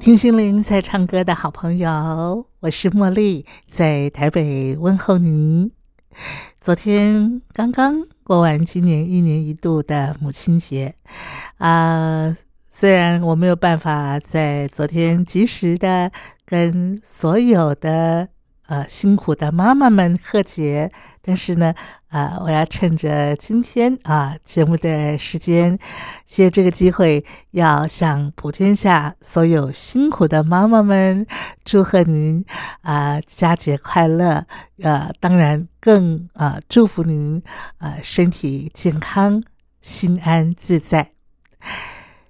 [0.00, 5.70] 听心灵在唱歌的好朋友，我是茉莉，在台北问候您。
[6.58, 10.94] 昨天刚刚过完今年一年一度的母亲节，
[11.58, 12.34] 啊，
[12.70, 16.10] 虽然我没有办法在昨天及时的
[16.46, 18.26] 跟所有的。
[18.70, 21.74] 呃，辛苦的妈妈们贺节，但是呢，
[22.08, 25.76] 啊，我要趁着今天啊节目的时间，
[26.24, 31.26] 借这个机会，要向普天下所有辛苦的妈妈们
[31.64, 32.44] 祝贺您
[32.82, 34.46] 啊佳节快乐！
[34.82, 37.42] 呃，当然更啊祝福您
[37.78, 39.42] 啊身体健康，
[39.80, 41.10] 心安自在。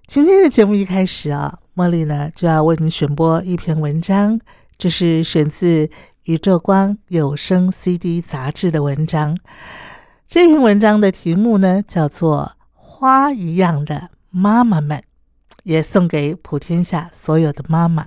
[0.06, 4.40] 今天的节目一开始啊，茉莉呢就要为您选播一篇文章，
[4.78, 5.90] 这是选自。
[6.30, 9.36] 宇宙光有声 CD 杂志的文章，
[10.28, 14.98] 这篇文章的题目呢叫做《花一样的妈妈们》，
[15.64, 18.06] 也送给普天下所有的妈妈。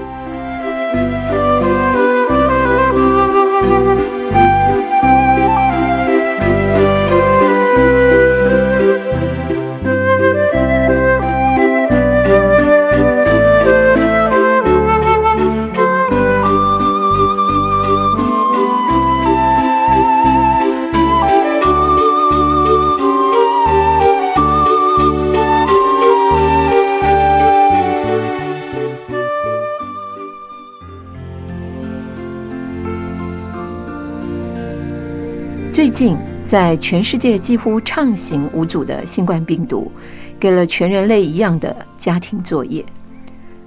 [35.91, 39.91] 近，在全世界几乎畅行无阻的新冠病毒，
[40.39, 42.83] 给了全人类一样的家庭作业。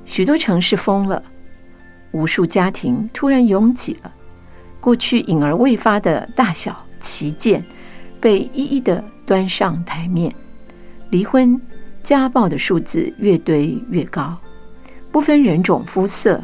[0.06, 1.22] 许多城市封了，
[2.12, 4.10] 无数家庭突然拥挤了。
[4.80, 7.62] 过去隐而未发的大小旗舰，
[8.20, 10.34] 被一一的端上台面。
[11.10, 11.60] 离婚、
[12.02, 14.36] 家暴的数字越堆越高，
[15.12, 16.42] 不分人种肤色，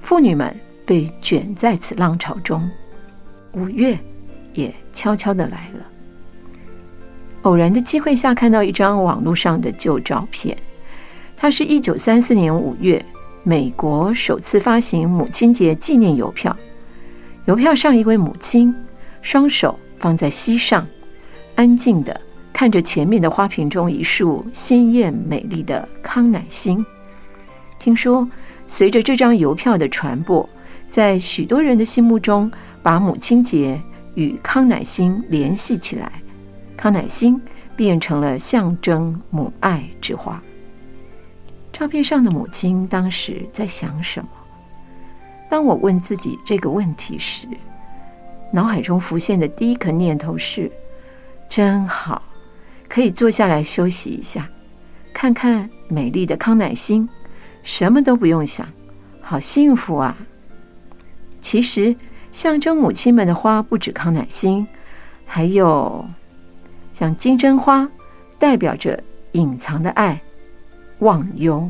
[0.00, 0.54] 妇女们
[0.86, 2.68] 被卷在此浪潮中。
[3.52, 3.98] 五月。
[4.58, 5.86] 也悄悄的来了。
[7.42, 10.58] 偶然的机会下，看到一张网络上的旧照片，
[11.36, 13.00] 它是一九三四年五月
[13.44, 16.54] 美国首次发行母亲节纪念邮票。
[17.46, 18.74] 邮票上一位母亲，
[19.22, 20.84] 双手放在膝上，
[21.54, 22.20] 安静的
[22.52, 26.84] 看着前面的花瓶中一束鲜艳美丽的康乃馨。
[27.78, 28.28] 听说，
[28.66, 30.46] 随着这张邮票的传播，
[30.88, 32.50] 在许多人的心目中，
[32.82, 33.80] 把母亲节。
[34.18, 36.10] 与康乃馨联系起来，
[36.76, 37.40] 康乃馨
[37.76, 40.42] 变成了象征母爱之花。
[41.72, 44.28] 照片上的母亲当时在想什么？
[45.48, 47.46] 当我问自己这个问题时，
[48.52, 50.68] 脑海中浮现的第一个念头是：
[51.48, 52.20] 真好，
[52.88, 54.48] 可以坐下来休息一下，
[55.14, 57.08] 看看美丽的康乃馨，
[57.62, 58.66] 什么都不用想，
[59.20, 60.18] 好幸福啊！
[61.40, 61.94] 其实。
[62.38, 64.64] 象征母亲们的花不止康乃馨，
[65.26, 66.08] 还有
[66.92, 67.90] 像金针花，
[68.38, 69.02] 代表着
[69.32, 70.22] 隐藏的爱、
[71.00, 71.68] 忘忧。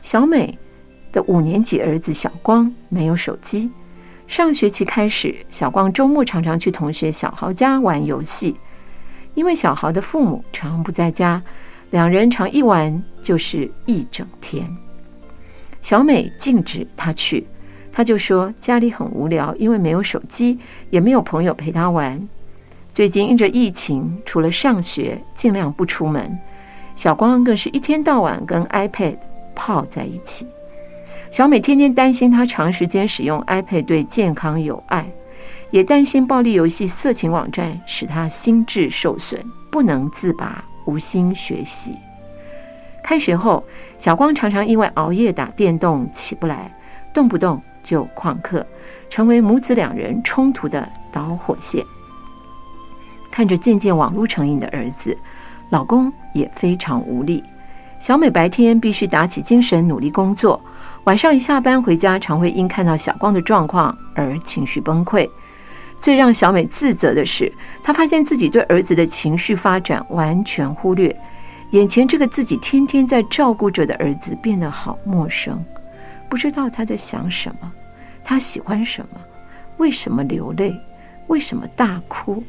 [0.00, 0.56] 小美
[1.10, 3.68] 的五年级儿子小光没有手机，
[4.28, 8.54] 上学期开始，小光周末常常去同学小豪家玩游戏，
[9.34, 11.42] 因为小豪的父母常不在家，
[11.90, 14.64] 两人常一玩就是一整天。
[15.82, 17.44] 小美禁止他去。
[17.96, 20.58] 他就说家里很无聊，因为没有手机，
[20.90, 22.28] 也没有朋友陪他玩。
[22.92, 26.38] 最近因着疫情，除了上学，尽量不出门。
[26.94, 29.16] 小光更是一天到晚跟 iPad
[29.54, 30.46] 泡在一起。
[31.30, 35.06] 小美天天担心他长时间使用 iPad 对健康有害，
[35.70, 39.40] 也担心暴力游戏、色情网站使他心智受损，
[39.70, 41.94] 不能自拔，无心学习。
[43.02, 43.64] 开学后，
[43.96, 46.70] 小光常常因为熬夜打电动起不来，
[47.14, 48.66] 动不动就旷课，
[49.08, 51.84] 成为母子两人冲突的导火线。
[53.30, 55.16] 看着渐渐网络成瘾的儿子，
[55.70, 57.44] 老公也非常无力。
[58.00, 60.60] 小美白天必须打起精神努力工作，
[61.04, 65.28] 晚上一下班回家，常会因看到小光的状况而情绪崩溃。
[65.96, 67.50] 最让小美自责的是，
[67.82, 71.14] 她发现自己对儿子的情绪发展完全忽略，
[71.70, 75.64] 眼前这个自己天天在照顾着的儿子变得好陌生，
[76.28, 77.72] 不知道他在想什么，
[78.24, 79.20] 他喜欢什么，
[79.78, 80.78] 为什么流泪，
[81.28, 82.42] 为什么大哭。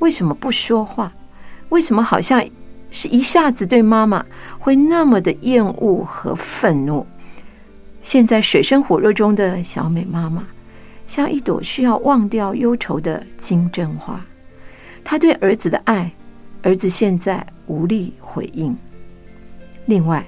[0.00, 1.12] 为什么不说话？
[1.68, 2.44] 为什么好像
[2.90, 4.24] 是一下子对妈妈
[4.58, 7.06] 会那么的厌恶和愤怒？
[8.02, 10.46] 现在水深火热中的小美妈妈，
[11.06, 14.20] 像一朵需要忘掉忧愁的金针花。
[15.02, 16.12] 她对儿子的爱，
[16.62, 18.76] 儿子现在无力回应。
[19.86, 20.26] 另外，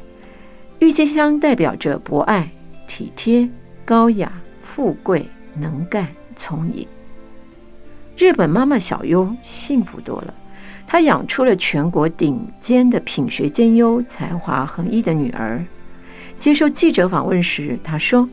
[0.78, 2.50] 郁金香代表着博爱、
[2.86, 3.48] 体贴、
[3.84, 6.86] 高雅、富贵、能干、聪颖。
[8.16, 10.32] 日本妈妈小优幸福多了，
[10.86, 15.64] 她养出了全国顶尖的品学兼优、才华横溢的女儿。
[16.36, 18.28] 接受记者访问时，她说：“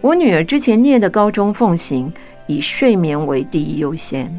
[0.00, 2.12] 我女儿之前念的高中奉行
[2.46, 4.34] 以睡眠为第一优先，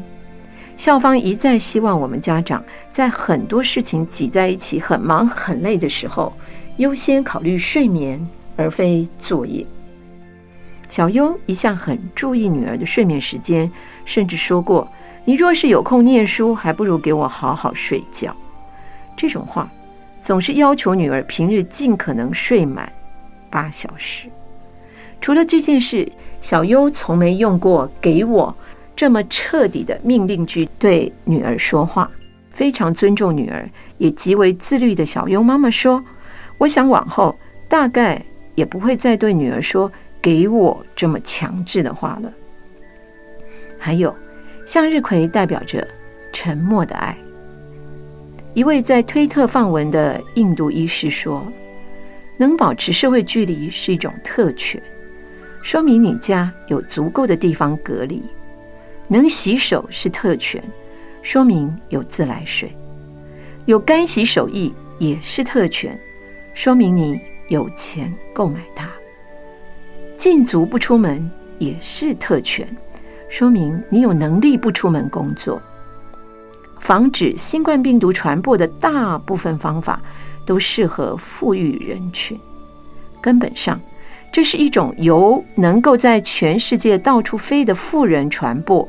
[0.76, 6.32] 校方一再希望我们家长在很多事情挤在一起、很忙很累的时候，
[6.76, 8.24] 优先考虑睡眠
[8.56, 9.64] 而非作业。”
[10.90, 13.70] 小优一向很注意女儿的睡眠时间，
[14.04, 14.86] 甚至说过
[15.24, 18.34] ：“你若是有空念书，还不如给我好好睡觉。”
[19.16, 19.68] 这种话
[20.20, 22.92] 总是要求女儿平日尽可能睡满
[23.50, 24.28] 八小时。
[25.20, 26.08] 除了这件事，
[26.42, 28.54] 小优从没用过“给我”
[28.94, 32.08] 这么彻底的命令句对女儿说话。
[32.52, 33.68] 非常尊重女儿，
[33.98, 36.04] 也极为自律的小优妈妈说
[36.58, 37.34] ：“我想往后
[37.68, 38.22] 大概
[38.54, 39.90] 也不会再对女儿说。”
[40.24, 42.32] 给我这么强制的话了。
[43.78, 44.16] 还有，
[44.64, 45.86] 向日葵代表着
[46.32, 47.14] 沉默的爱。
[48.54, 51.46] 一位在推特放文的印度医师说
[52.40, 54.82] ：“能保持社会距离是一种特权，
[55.62, 58.22] 说明你家有足够的地方隔离；
[59.08, 60.64] 能洗手是特权，
[61.20, 62.70] 说明有自来水；
[63.66, 66.00] 有干洗手液也是特权，
[66.54, 68.88] 说明你有钱购买它。”
[70.16, 72.66] 禁足不出门也是特权，
[73.28, 75.60] 说明你有能力不出门工作。
[76.80, 80.00] 防止新冠病毒传播的大部分方法
[80.44, 82.38] 都适合富裕人群，
[83.20, 83.80] 根本上
[84.30, 88.86] 这是一种由能够在全世界到处飞的富人传播，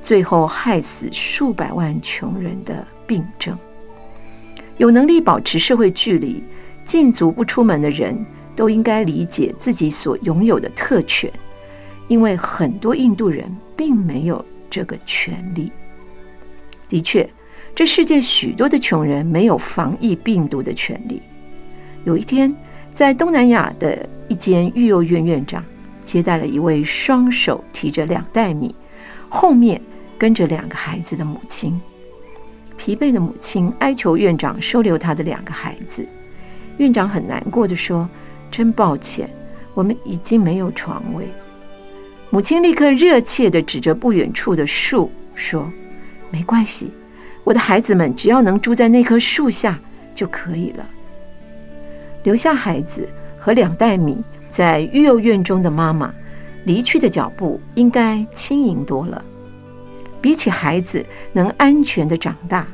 [0.00, 3.56] 最后害死数百万穷人的病症。
[4.78, 6.42] 有能力保持社会距离、
[6.86, 8.16] 禁足不出门的人。
[8.56, 11.30] 都应该理解自己所拥有的特权，
[12.08, 15.70] 因为很多印度人并没有这个权利。
[16.88, 17.28] 的确，
[17.74, 21.20] 这世界许多的穷人没有防疫病毒的权利。
[22.04, 22.56] 有一天，
[22.94, 25.62] 在东南亚的一间育幼院，院长
[26.02, 28.74] 接待了一位双手提着两袋米，
[29.28, 29.78] 后面
[30.16, 31.78] 跟着两个孩子的母亲。
[32.78, 36.08] 疲惫的母亲哀求院长收留他的两个孩子。
[36.78, 38.08] 院长很难过的说。
[38.48, 39.28] 真抱歉，
[39.74, 41.26] 我们已经没有床位。
[42.30, 45.70] 母亲立刻热切地指着不远处的树说
[46.30, 46.90] ：“没关系，
[47.44, 49.78] 我的孩子们只要能住在那棵树下
[50.14, 50.88] 就可以了。”
[52.22, 53.06] 留下孩子
[53.38, 56.14] 和两袋米在育幼院中的妈妈，
[56.64, 59.22] 离去的脚步应该轻盈多了。
[60.22, 62.66] 比起孩子能安全的长大，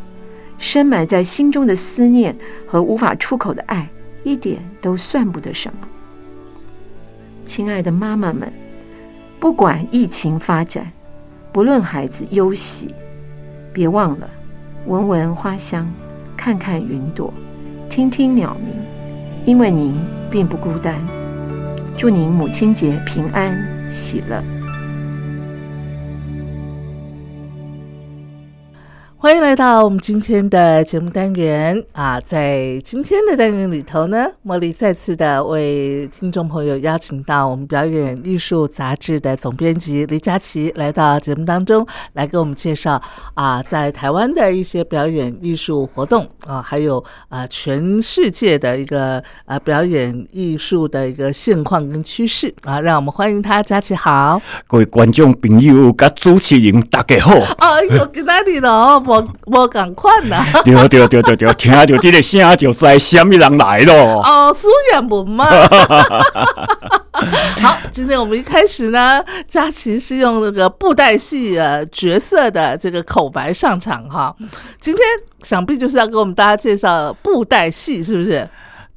[0.62, 2.34] 深埋在心中的思念
[2.68, 3.86] 和无法出口的爱。
[4.22, 5.88] 一点都算不得什么，
[7.44, 8.52] 亲爱的妈妈们，
[9.40, 10.92] 不管疫情发展，
[11.52, 12.94] 不论孩子忧喜，
[13.72, 14.30] 别忘了
[14.86, 15.92] 闻闻花香，
[16.36, 17.34] 看看云朵，
[17.90, 18.76] 听听鸟鸣，
[19.44, 19.92] 因为您
[20.30, 20.94] 并不孤单。
[21.98, 23.58] 祝您母亲节平安
[23.90, 24.51] 喜乐。
[29.22, 32.20] 欢迎来到我们今天的节目单元啊！
[32.22, 43.00] 在今天的单元里头呢，茉莉再次的为听众朋友邀请到我们表演艺术杂志的总编辑李佳琪来到节目当中，来给我们介绍
[43.34, 54.42] 啊，在台湾的一些表演艺术活动啊，还有啊全世界的一个啊表演艺术的一个现况跟趋势啊，让我们欢迎他，佳琪好！
[54.66, 57.32] 各位观众朋友、跟主持人大家好！
[57.58, 59.28] 哎呦，给哪里了哦？
[59.44, 60.44] 我我赶快呐！
[60.64, 64.22] 对对对对对，听到这个声就知什么人来咯。
[64.24, 65.46] 哦，苏远文嘛。
[67.62, 74.34] 好，今天我们一开始呢，佳琪是用那个布袋戏呃角色的这个口白上场哈。
[74.80, 75.04] 今天
[75.42, 78.48] 想必就是要给我们大家介绍布袋戏，是不是？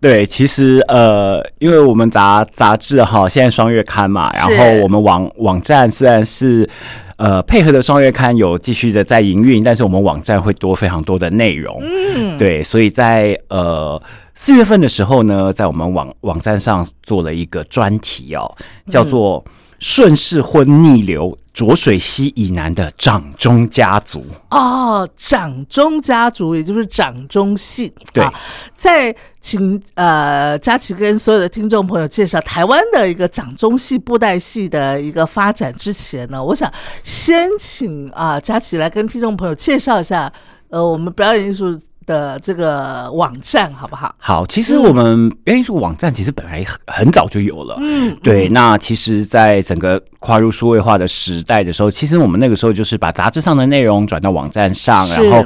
[0.02, 6.70] 对，其实呃，因为我们杂杂志哈，现在双月刊嘛，然后我们网网站虽然是。
[7.18, 11.80] 呃，配合的双月刊有继续的在营运，但是我们网站会多非常多的内容。
[11.82, 13.98] 嗯，对，所以在呃
[14.34, 18.54] 四月份的时候呢，在我们网网站上做了一个专题哦，
[18.90, 19.42] 叫做。
[19.88, 27.94] 顺势或逆流，浊水溪以南的掌中家族哦，掌中家族也就是掌中戏。
[28.12, 28.28] 对，
[28.74, 36.74] 在请呃佳琪跟所有的听众朋友介绍台湾的一个掌中戏布袋戏的一个发展之前呢，我想
[37.04, 40.34] 先请啊佳琪来跟听众朋友介绍一下
[40.70, 41.80] 呃我们表演艺术。
[42.06, 44.14] 的这个网站好不好？
[44.18, 47.78] 好，其实我们表演艺术网站其实本来很很早就有了。
[47.80, 48.48] 嗯，对。
[48.50, 55.44] 那其实，在整个跨入数位化的时代的时候，其实我们那个时候就是把杂志上的内容转到网站上，然后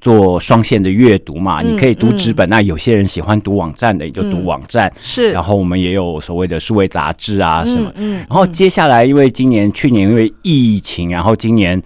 [0.00, 1.62] 做双线的阅读嘛。
[1.62, 4.92] 你可以读纸本，那有些人喜欢读网站的，也就读网站。
[5.00, 5.32] 是。
[5.32, 7.90] 然后我们也有所谓的数位杂志啊什么。
[7.96, 8.16] 嗯。
[8.28, 11.82] 然后接下来，因为今年、去年因为疫情，然后今年。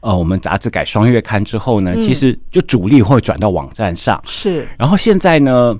[0.00, 4.22] 呃，我们杂志改双月刊之后呢，其实就主力会转到网站上。
[4.26, 5.76] 是，然后现在呢，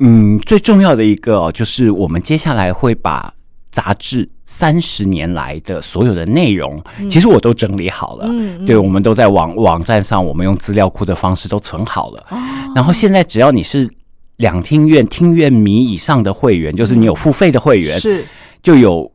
[0.00, 3.32] 嗯，最重要的一个就是我们接下来会把
[3.70, 8.26] 杂志三十年来的所有的内容，其实我都整理好了。
[8.28, 12.26] 嗯，对，我们都在网网站上，我们用资料库的方式都存好了。
[12.30, 12.38] 哦，
[12.74, 13.88] 然后现在只要你是
[14.36, 18.24] 两厅院厅院迷以上的会员，就是你有付费的会员，是
[18.62, 19.10] 就有。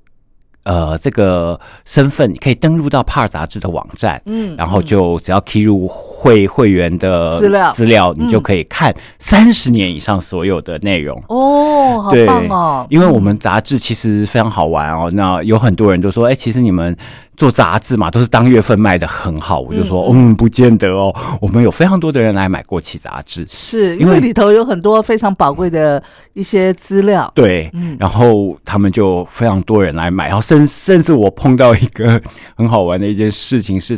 [0.63, 11.21] 呃，这个身份你可以登录到《帕尔》杂志的网站，嗯，然后就只要 key 入会会员的资料，资料你就可以看三十年以上所有的内容。
[11.27, 12.87] 哦，好棒哦！
[12.89, 16.95] 因为我们杂志其实非常好玩哦，那有很多人都说，哎，其实你们。
[17.39, 21.15] 做杂志嘛，都是当月份卖的很好，我就说，嗯，不见得哦。
[21.39, 26.03] 我们有非常多的人来买过期杂志，是因为里头有很多非常宝贵的
[26.33, 27.31] 一些资料。
[27.33, 32.21] 对，嗯然后他们就非常多人来买，然后甚甚至我碰到一个
[32.57, 33.97] 很好玩的一件事情，是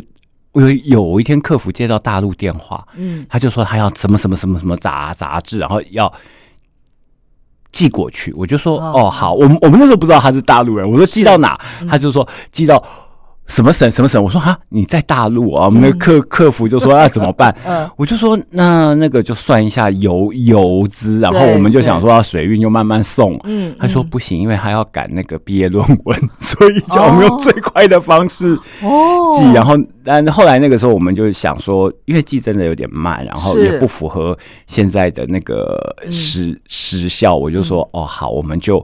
[0.52, 6.12] 有有一天客服接到大陆电话，嗯，他就说他要什么什么什么什么杂杂志，然后要
[7.72, 11.58] 寄过去，我就说，哦，好，我们我们那时候不知道他是大陆人，我说寄到哪，
[11.88, 12.80] 他就说寄到。
[13.48, 14.22] 什么省什么省？
[14.22, 15.66] 我说哈，你在大陆啊？
[15.66, 17.54] 我们的客客服就说啊怎么办？
[17.66, 23.38] 嗯，我就说那那个就算一下邮邮资，然后我们就想说要水运就慢慢送。
[23.44, 29.52] 嗯，他说不行，因为他要赶那个毕业论文，所以叫我们用最快的方式寄。
[29.52, 38.82] 然后但后来那个时候我们就想说，因为寄真的有点慢，然后也不符合现在的那个时时效，我就说哦好，我们就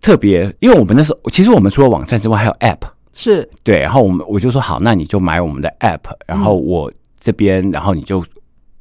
[0.00, 2.95] 特别，因为我们那时候其实我们除了网站之外还有 App。
[3.18, 8.22] 是对，然后我们我就说好，那你就买我们的 app，然后我这边，然后你就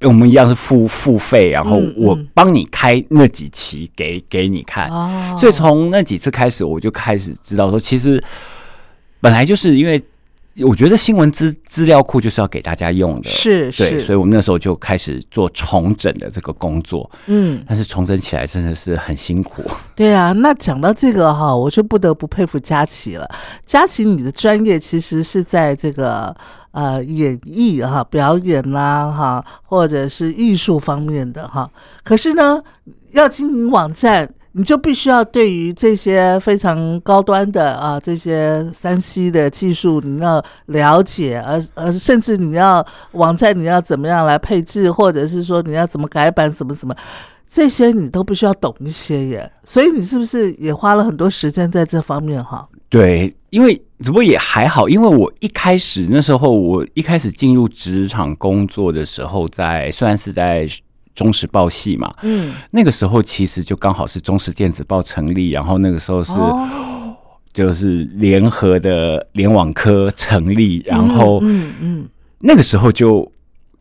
[0.02, 4.90] 我们一样是付付费，然后我帮你开那几期给给你看。
[4.90, 8.22] 哦，所以从那几次开始，我就开始知道说，其实
[9.22, 10.02] 本来就是因为。
[10.64, 19.62] 我觉得新闻资资料库就是要给大家用的，是，对，所以我们那时候就开始做重整的这个工作，嗯，但是重整起来真的是很辛苦。
[19.96, 23.30] 对啊，那讲到这个哈，我就不得不佩服佳琪了。
[23.66, 26.34] 佳琪，你的专业其实是在这个
[26.72, 31.70] 呃演艺哈、表演啦哈，或者是艺术方面的哈，
[32.04, 32.64] 可是呢，
[33.12, 34.30] 要经营网站。
[34.58, 46.96] 你就必须要对于这些非常高端的啊，这些三 C 的技术，你要了解，而而甚至你要网站你要怎么样来配置，或者是说你要怎么改版，什么什么，
[47.50, 49.52] 这些你都必须要懂一些耶。
[49.66, 52.66] 所以你是不是也花了很多时间在这方面哈？
[52.88, 60.66] 对，因为只不过也还好，因为我一开始那时候，我一开始进入职场工作的时候，在虽然是在。
[61.16, 66.34] 中时报系嘛，嗯，那个时候其实就刚好是中时电子报成立，然后那个时候是
[67.54, 73.32] 就是联合的联网科成立，然后嗯嗯，那个时候就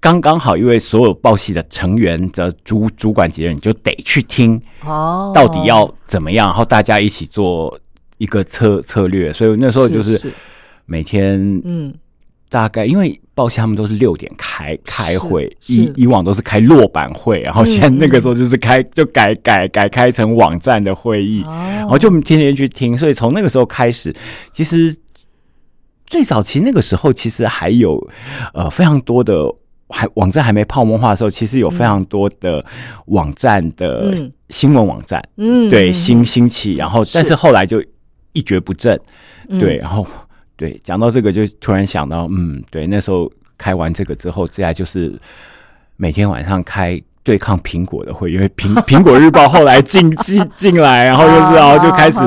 [0.00, 7.78] 刚刚好，因为所有报系的成员的主主管级人，你就得去听哦，到底要怎么样，然后大家一起做
[8.18, 9.32] 一个策策略。
[9.32, 10.32] 所以那时候就是。
[10.86, 11.94] 每天，嗯，
[12.54, 21.50] 大概因为报系他们都是六点开开会，以以往都是开落版会，然后现在那个时候就是开就改改改开成网站的会议，哦。
[21.78, 22.96] 然后就天天去听。
[22.96, 24.14] 所以从那个时候开始，
[24.52, 24.96] 其实
[26.06, 28.00] 最早期那个时候其实还有
[28.52, 29.52] 呃非常多的。
[29.90, 32.64] 还网站还没泡沫化的时候，其实有非常多的
[33.06, 34.32] 网站的嗯。
[34.48, 37.34] 新闻网站，嗯对新兴起，然后但是。
[37.34, 37.84] 后来就
[38.32, 38.98] 一蹶不振，
[39.48, 39.58] 嗯。
[39.58, 40.06] 对，然后
[40.56, 45.12] 对讲到这个就突然想到，嗯，对，那时候开完这个之后，接下来就是
[45.96, 52.18] 每天晚上开对抗苹果的会，因为苹苹果日报后来进进进来，然后就是然后就开始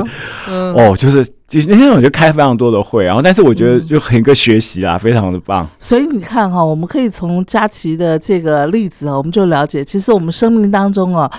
[0.47, 5.67] 嗯哦，就是就那天我就开非常多的会，然后但是我觉得就很一个学习啦，非常的棒。
[5.79, 11.31] 所以你看哈，我们可以从佳琪的这个例子啊，我们就了解，其实我们生命当中啊，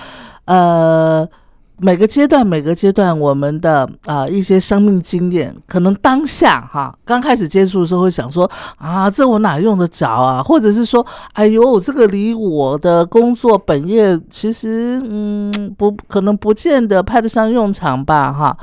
[0.45, 1.27] 呃，
[1.81, 10.43] 每个阶段每个阶段我们的啊、一些生命经验，可能当下哈刚开始接触的时候会想说啊，这我哪用得着啊？
[10.43, 18.57] 或者是说，哎呦，这个离我的工作本业其实嗯不可能不见得派得上用场吧哈？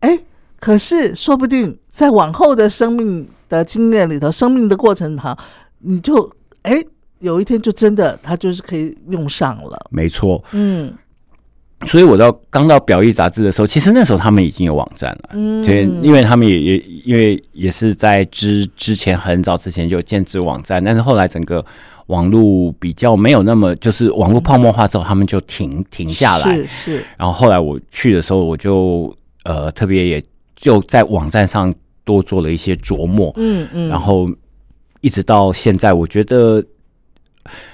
[0.00, 0.18] 哎，
[0.58, 5.36] 可是说不定在往后的生命的经验里头，生命的过程哈，
[5.78, 6.30] 你就
[6.62, 6.84] 哎
[7.20, 9.86] 有一天就真的它就是可以用上了。
[9.90, 10.92] 没错，嗯
[11.84, 15.30] 所以我到刚到表意杂志的时候，其实那时候他们已经有网站了。
[15.34, 21.64] 嗯，对，因为他们也也因为也是在之之前很早之前就建制网站，但是后来整个
[22.06, 26.56] 网络比较没有那么就是网络泡沫化之后，他们就停停下来。
[26.56, 29.14] 是是，然后后来我去的时候，我就
[29.44, 30.22] 呃特别也
[30.56, 31.72] 就在网站上
[32.04, 34.26] 多做了一些琢磨，嗯嗯，然后
[35.02, 36.64] 一直到现在，我觉得。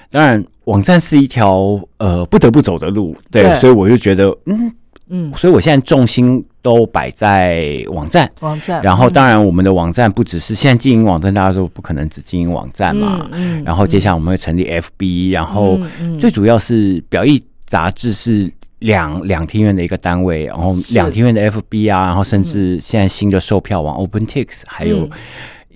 [0.09, 3.59] 当然，网站是一条呃不得不走的路，对，对。
[3.59, 4.71] 所以我就觉得，嗯，
[5.09, 5.33] 嗯。
[5.35, 15.79] 所以我现在重心都摆在网站，网站，然后当然我们的网站不只是现在经营网站，大家都不可能只经营网站嘛，嗯，嗯然后接下来我们会成立 FB，然后
[16.19, 25.09] 最主要是表意杂志是两两厅院的一个单位，然后两厅院的 FB 啊，然后甚至现在新的售票网 OpenTix，还有嗯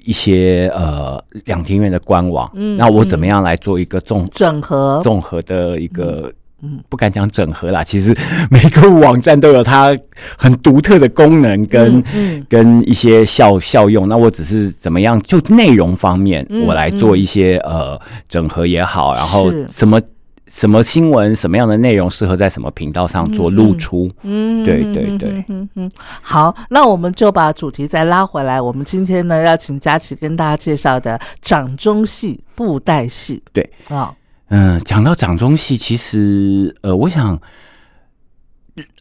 [0.08, 6.32] 一些呃两厅院的官网，嗯那我怎么样来做一个综整合，综合的一个，
[6.63, 8.15] 嗯不敢讲整合啦，其实
[8.50, 9.93] 每个网站都有它
[10.38, 14.08] 很独特的功能跟、嗯跟一些效效用。
[14.08, 20.00] 那我只是怎么样，就内容方面，嗯我来做一些、呃整合也好，然后什么
[20.48, 24.10] 什么新闻，什么样的内容适合在什么频道上做露出。
[24.24, 25.92] 嗯，对对对嗯嗯嗯。
[26.22, 28.60] 好，那我们就把主题再拉回来。
[28.60, 33.44] 我们今天呢，要请佳琪跟大家介绍的掌中戏、布袋戏。
[33.54, 34.14] 对啊，
[34.50, 37.40] 嗯，讲到掌中戏，其实呃，我想。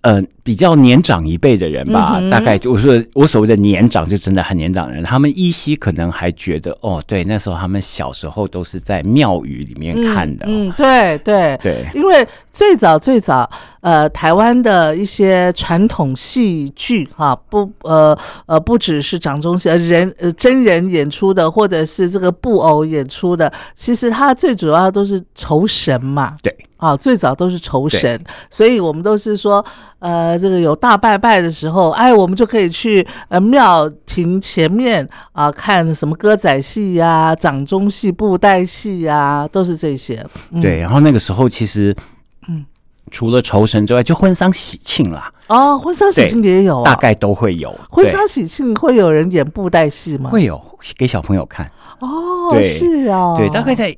[0.02, 11.58] 呃，比较年长一辈的人吧，嗯大概就我说我所谓的年长，就真的很年长的人，他们依稀可能还觉得，哦，对，那时候他们小时候都是在庙宇里面看的、哦嗯，嗯对对。
[11.62, 13.48] 对，因为最早最早，
[13.80, 26.34] 呃，台湾的一些传统戏剧哈、不呃呃，不只是掌中戏，呃人呃真人演出的，或者是这个布偶演出的，其实它最主要都是酬神嘛。
[26.42, 28.18] 对，啊，最早都是酬神，
[28.50, 29.64] 所以我们都是说，
[29.98, 40.24] 呃，这个有大拜拜的时候，哎，我们就可以去呃庙庭前面啊、看什么歌仔戏呀、掌中戏、布袋戏呀、都是这些。
[40.50, 41.96] 嗯、对，然后那个时候其实，
[42.46, 42.64] 嗯，
[43.10, 47.74] 除了酬神之外，就婚丧喜庆啦，哦，婚丧喜庆也有啊，大概都会有。
[47.90, 50.28] 婚丧喜庆会有人演布袋戏吗？
[50.30, 50.60] 会有
[50.96, 51.70] 给小朋友看。
[52.00, 53.96] 哦，是啊，对，大概在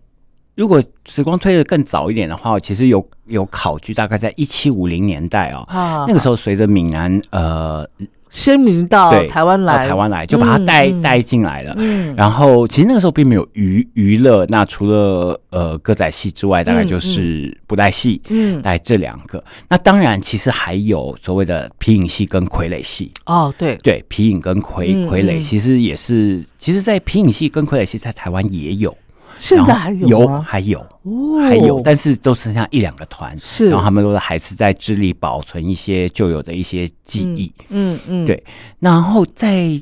[0.58, 5.64] 如果时光推得更早一点的话，其实有有考据，大概在一七五零年代哦。
[5.68, 7.88] 啊，那个时候，随着闽南呃
[8.28, 11.76] 先民到对台湾来，到台湾来，就把它带嗯带进来了。
[11.78, 19.42] 嗯，然后，其实那个时候并没有娱娱乐，那除了呃歌仔戏之外，大概就是布袋戏，嗯，大概这两个。
[19.68, 23.12] 那当然，其实还有所谓的皮影戏跟傀儡戏。
[23.26, 28.94] 哦，对，对，皮影跟傀嗯傀儡嗯其实也是，其实，在皮影戏跟傀儡戏在台湾也有，
[29.38, 30.40] 现在还有吗？
[30.44, 37.52] 还有，哦，还有，但是都剩下一两个团，是，然后他们都是还是在致力保存一些旧有的一些记忆。
[37.68, 38.42] 嗯嗯，对
[38.80, 39.80] 然后在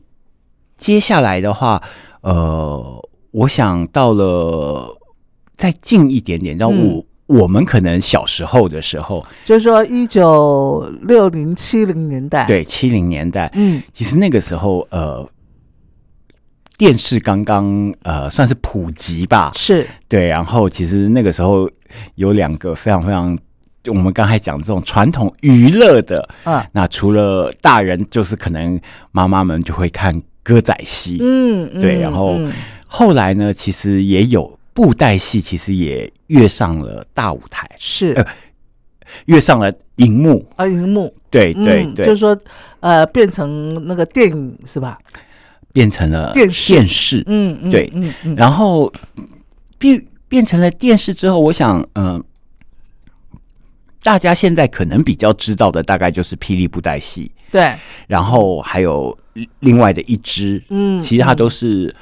[0.76, 1.82] 接下来的话，
[2.20, 4.96] 呃，我想到了
[5.56, 7.04] 再近一点点，到我、嗯。
[7.26, 13.82] 我们可能小时候的时候，就是说一九六零七零年代，，对七零年代，嗯。
[13.92, 15.28] 其实那个时候，呃，
[16.76, 19.86] 电视刚刚呃算是普及吧，是。
[20.08, 21.70] 对，然后其实那个时候
[22.16, 23.36] 有两个非常非常，
[23.82, 28.78] 就我们刚才讲这种传统娱乐的，嗯那除了大人，就是可能
[29.12, 32.52] 妈妈们就会看歌仔戏，嗯，嗯对然后嗯。
[32.86, 38.12] 后来呢，其实也有布袋戏，其实也跃上了大舞台，是。
[38.12, 38.24] 呃
[39.26, 41.14] 跃上了荧幕，啊，荧幕。
[41.30, 42.36] 对对对，嗯就是说
[42.80, 44.98] 呃，变成那个电影是吧？
[45.76, 46.72] 变成了电视。
[46.72, 47.92] 电视，嗯，嗯对。
[47.94, 48.90] 嗯嗯，然后
[49.76, 52.22] 变变成了电视之后，我想，嗯、
[54.02, 57.74] 大家现在可能比较知道的大概就是霹雳布袋戏，对，
[58.06, 59.16] 然后还有
[59.60, 61.94] 另外的一支，嗯，其他都是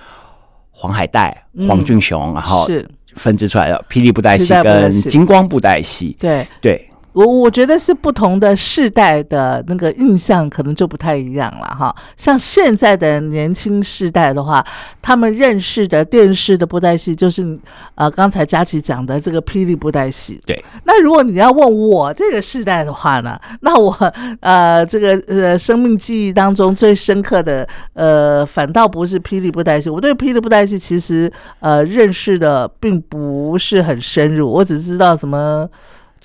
[0.71, 1.67] 黄海带、嗯。
[1.67, 2.89] 黄俊雄，然后是。
[3.17, 6.45] 分支出来的霹雳布袋戏跟金光布袋戏，对。
[6.61, 6.91] 对。
[7.15, 11.95] 我我觉得是不同的世代的那个印象可能就不太一样了哈。
[12.17, 14.65] 像现在的年轻世代的话，
[15.01, 17.59] 他们认识的电视的布袋戏就是
[17.95, 20.41] 呃刚才佳琪讲的这个霹雳布袋戏。
[20.45, 20.63] 对。
[20.83, 23.93] 那如果你要问我这个世代的话呢，那我
[24.41, 35.69] 呃这个呃生命记忆当中最深刻的呃反倒不是霹雳布袋戏，我对霹雳布袋戏其实呃认识的并不是很深入，我只知道什么。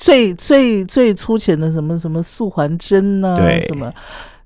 [0.01, 3.93] 最最最粗浅的什么什么素还真呢、对什么，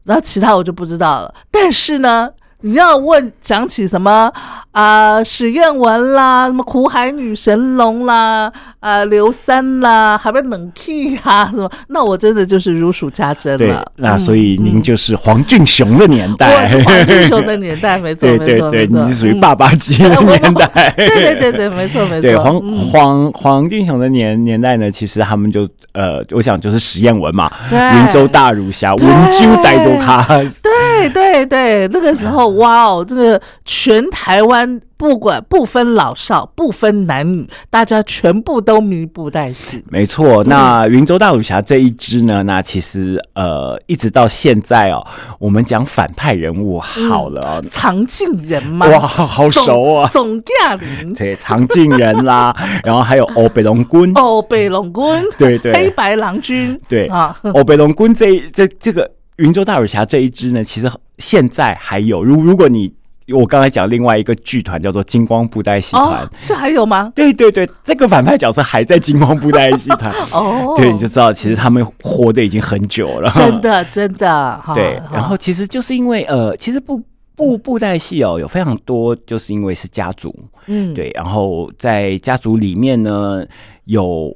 [0.03, 1.33] 然后其他我就不知道了。
[1.51, 2.27] 但是呢，
[2.65, 4.31] 你要问讲起什么
[4.71, 22.21] 啊、史艳文啦，什么苦海女神龙啦，啊、刘三啦，还有冷气啊什么，那我真的就是如数家珍了。，那嗯所以您就是黄俊雄的年我代，是黄俊雄的年代，没错， 对没错，对对，你是属于嗯爸爸级的年代， 对对对对，没错没错。
[22.21, 22.73] 对黄嗯。
[22.89, 30.47] 黄黄俊雄的年年代呢，其实他们就呃，我想就是史艳文嘛，云州大儒侠，文鸠带多卡，对
[30.93, 39.83] 对对对，那个时候哇哦，这个全台湾不管不分老少，不分男女，大家全部都迷布袋戏。
[39.89, 40.43] 没错。
[40.43, 45.05] 那云州大武侠这一支呢，那其实呃，一直到现在哦，
[45.39, 50.09] 我们讲反派人物好了哦，常进人嘛，哇，好熟啊！
[50.11, 55.03] 总驾临对，常进人啦，然后还有欧北龙君，哦，北龙君，
[55.37, 59.09] 对对黑白郎君，对啊，欧北龙君这一这这个
[59.43, 62.23] 云州大耳侠这一支呢，其实现在还有。
[62.23, 62.91] 如如果你
[63.27, 66.23] 我刚才讲另外一个剧团叫做金光布袋戏团。
[66.23, 67.11] 哦，是还有吗？
[67.13, 74.27] 对对对，这个反派角色还在金光布袋戏 团，哦，对，你就知道其实他们活的已经很久了，真的真的
[74.61, 74.73] 哈。
[74.73, 77.01] 对，然后其实就是因为呃，其实布
[77.35, 80.33] 布布袋戏哦，有非常多，就是因为是家族，
[80.67, 83.43] 嗯，对，然后在家族里面呢，
[83.85, 84.35] 有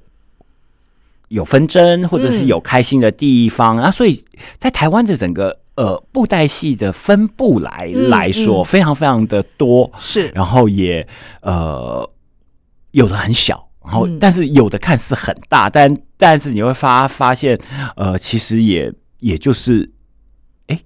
[1.30, 2.48] 有纷争，或者是嗯。
[2.48, 4.24] 有开心的地方，啊，所以
[4.58, 8.66] 在台湾的整个呃布袋戏的分布来、嗯来说，嗯。
[8.66, 10.32] 非常非常的多，是。
[10.36, 11.08] 然后也
[11.42, 12.10] 呃
[12.92, 13.68] 有的很小。
[13.84, 17.58] 然后嗯，但是有的看似很大，但但是你会发发现，
[17.96, 19.90] 呃，其实也也就是，
[20.68, 20.78] 哎，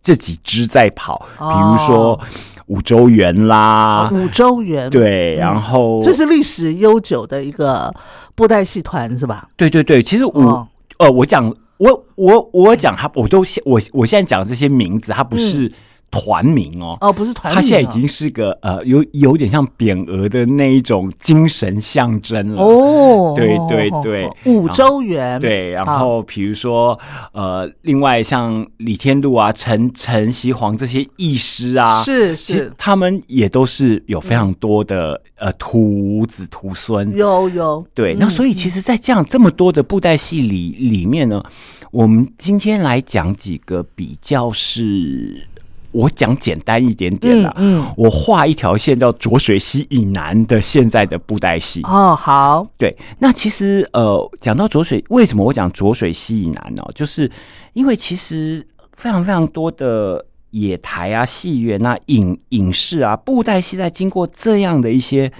[0.00, 2.20] 这几只在跑，比如说哦
[2.66, 7.92] 五洲园啦，五洲园，对，嗯然后这是历史悠久的一个
[8.40, 9.48] 布袋戏团是吧？
[9.56, 10.66] 对对对，其实我、哦
[10.98, 15.70] 呃，我讲我我我讲他，我都现我我现在讲的这些名字，他不是
[16.10, 16.96] 团名哦。
[17.00, 22.62] 哦，不是团名哦，它现在已经是个呃，有有点像匾额的那一种精神象征了。
[22.62, 26.98] 哦，对对哦对哦五洲园，对，然好后比如说
[27.32, 37.14] 呃，另外像李天禄啊、陈陈锡煌这些义师啊，是是他们也都是有非常多的、呃徒子徒孙。
[37.14, 41.42] 有有对，那嗯所以其实，在这样这么多的布袋戏里里面呢，
[41.90, 45.46] 我们今天来讲几个比较是，
[45.92, 47.52] 我讲简单一点点啦。
[47.56, 51.82] 嗯嗯我画一条线叫浊水溪以南的现在的布袋戏。
[51.82, 56.82] 哦好对，那其实呃，讲到浊水，为什么我讲浊水溪以南呢？
[56.94, 57.30] 就是
[57.72, 65.32] 因为其实非常非常多的野台啊、戏院啊、影影视啊、布袋戏，在经过这样的一些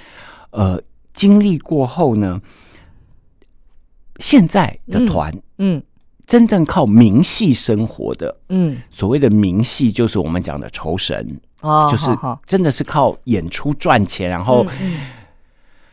[0.50, 0.80] 呃
[1.12, 2.40] 经历过后呢，
[4.16, 5.82] 现在的团、嗯
[6.30, 12.06] 真正靠明戏生活的，嗯所谓的明戏，就是我们讲的酬神，哦就是
[12.46, 14.64] 真的是靠演出赚钱，然后。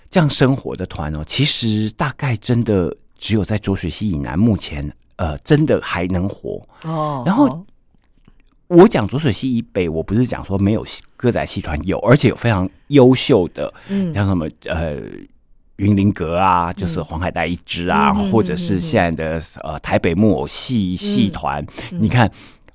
[0.10, 6.66] 这样生活的团哦，其实大概真的只有在浊水溪以南，目前呃真的还能活。
[6.84, 7.66] 哦，然后
[8.68, 10.86] 我讲浊水溪以北，我不是讲说没有
[11.18, 14.96] 歌仔戏团有，而且有非常优秀的，嗯像什么呃
[15.78, 22.30] 云林阁啊，就是黄海带一支啊，或者是现在的呃台北木偶戏戏团，你看。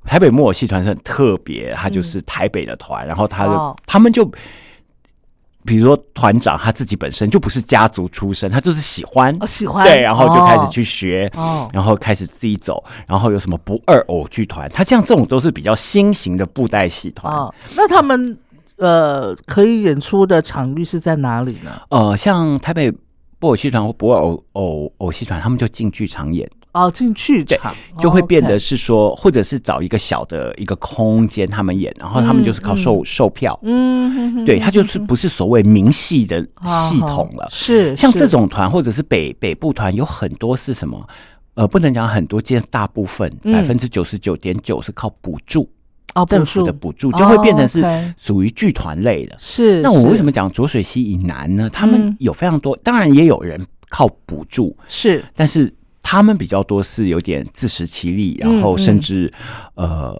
[0.04, 4.28] 台北木偶戏团是很特别，它就是台北的团，然后他的、哦他们就。
[5.64, 17.32] 比如说团长他自己本身就不是家族出身，他就是喜欢，哦喜欢对，然后就开始哦去学，哦然后开始自己走，然后有什么不二偶剧团，他像这种都是比较新型的布袋戏团。
[17.32, 18.36] 哦，那他们
[18.82, 21.70] 呃可以演出的场域是在哪里呢？
[21.88, 22.92] 呃，像台北
[23.38, 27.74] 布偶戏团或不二偶偶偶戏团，他们就进剧场演，哦，进剧场。
[27.98, 37.48] 就会变得哦是说，或者是找一个小的一个空间他们演，然后他们就是靠售售票，嗯对，他就是不是所谓明戏的系统了。
[37.50, 37.96] 是是。
[37.96, 41.06] 像这种团或者是北北部团，有很多是什么？
[41.54, 43.52] 呃，不能讲很多，见大部分嗯。
[43.52, 45.68] 百分之九十九点九是靠补助，
[46.14, 47.82] 哦，政府的补助就会变成是
[48.16, 49.36] 属于剧团类的。
[49.38, 49.80] 是。
[49.80, 51.68] 那我为什么么讲浊水溪以南呢？
[51.70, 55.72] 他们嗯有非常多，当然也有人靠补助，是但是
[56.02, 59.32] 他们比较多是有点自食其力，嗯然后甚至、
[59.74, 60.16] 呃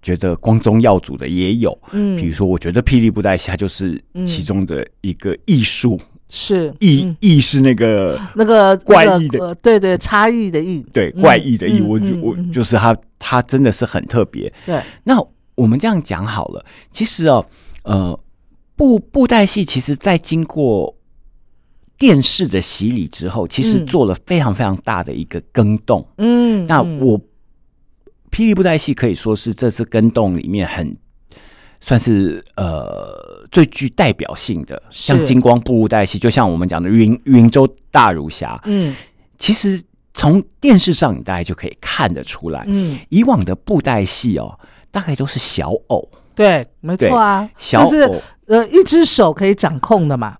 [0.00, 1.78] 觉得光宗耀祖的也有。
[1.92, 6.00] 嗯比如说，我觉得霹雳布袋戏它就是其中的一个艺术，
[6.34, 10.78] 是异异是那个那个怪异的对对差异的异。
[10.78, 10.86] 嗯。
[10.90, 14.50] 对怪异的异，我就我就是他，他真的是很特别。
[14.64, 14.80] 对。
[15.04, 15.22] 那
[15.54, 17.44] 我们这样讲好了，其实哦，
[17.82, 18.18] 呃，
[18.74, 20.96] 布布袋戏其实在经过
[21.98, 26.00] 电视的洗礼之后，其实嗯做了非常非常大的一个更动。
[26.16, 26.66] 嗯嗯。
[26.66, 27.20] 那我
[28.30, 30.96] 霹雳布袋戏可以说是这次更动里面很
[31.84, 38.94] 算是呃最具代表性的，像金光布袋戏，就像我们讲的云云州大儒侠，嗯。
[39.36, 39.82] 其实
[40.14, 42.96] 从电视上你大概就可以看得出来，嗯。
[43.08, 44.56] 以往的布袋戏哦，
[44.92, 50.36] 大概都是小偶，对没错啊，小偶，呃一只手可以掌控的嘛，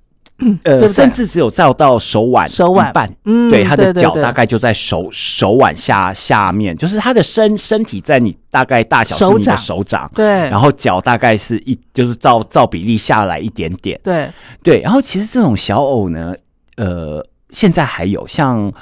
[0.64, 3.12] 呃，对对甚至只有照到手腕手腕半。
[3.24, 14.28] 嗯对，他的脚大概就在手手腕下下面，就是他的身身体在你大概大小是你的手掌对，然后脚大概是一就是照照比例下来一点点，对
[14.62, 14.80] 对。
[14.80, 16.34] 然后其实这种小偶呢，
[16.76, 18.72] 呃，现在还有像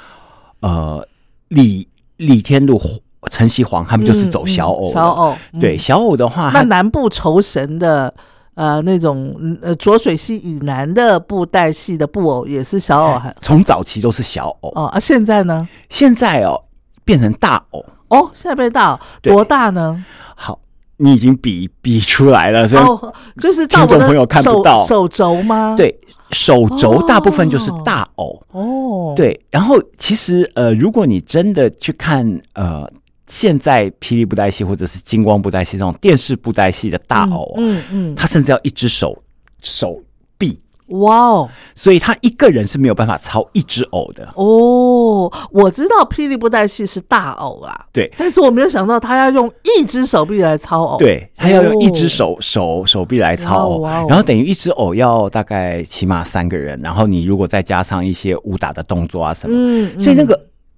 [0.61, 1.05] 呃
[1.49, 2.81] 李李天禄、
[3.29, 8.13] 陈锡煌他们就是走小偶、嗯嗯小偶对，嗯小偶的话，那南部酬神的。
[8.55, 15.67] 呃，那种嗯呃浊水溪以南的布袋戏的布偶也是小偶还从早期都是小偶，哦啊，现在呢？
[15.89, 16.61] 现在哦
[17.05, 17.85] 变成大偶。
[18.09, 20.03] 哦，现在变大偶多大呢？
[20.35, 20.59] 好，
[20.97, 25.97] 你已经比比出来了，所以、哦，就是到我的听众朋友看不手到手肘吗？，对
[26.31, 28.43] 手肘大部分就是大偶。
[28.51, 32.85] 哦，，对，然后其实呃，如果你真的去看呃，
[33.31, 39.17] 现在霹雳布袋戏或者是金光布袋戏这种电视布袋戏的大偶哦，嗯嗯，他甚至要一只手
[39.61, 39.97] 手
[40.37, 41.49] 臂，哇哦。
[41.73, 44.27] 所以他一个人是没有办法操一只偶的。
[44.35, 48.11] 哦，我知道霹雳布袋戏是大偶啊，对。
[48.17, 60.37] 但是我没有想到他要用一只手臂来操偶，，对，他要用一只手、手手臂来操偶，然后等于一只偶要大概起码三个人，然后你如果再加上一些武打的动作啊什么，嗯，所以那个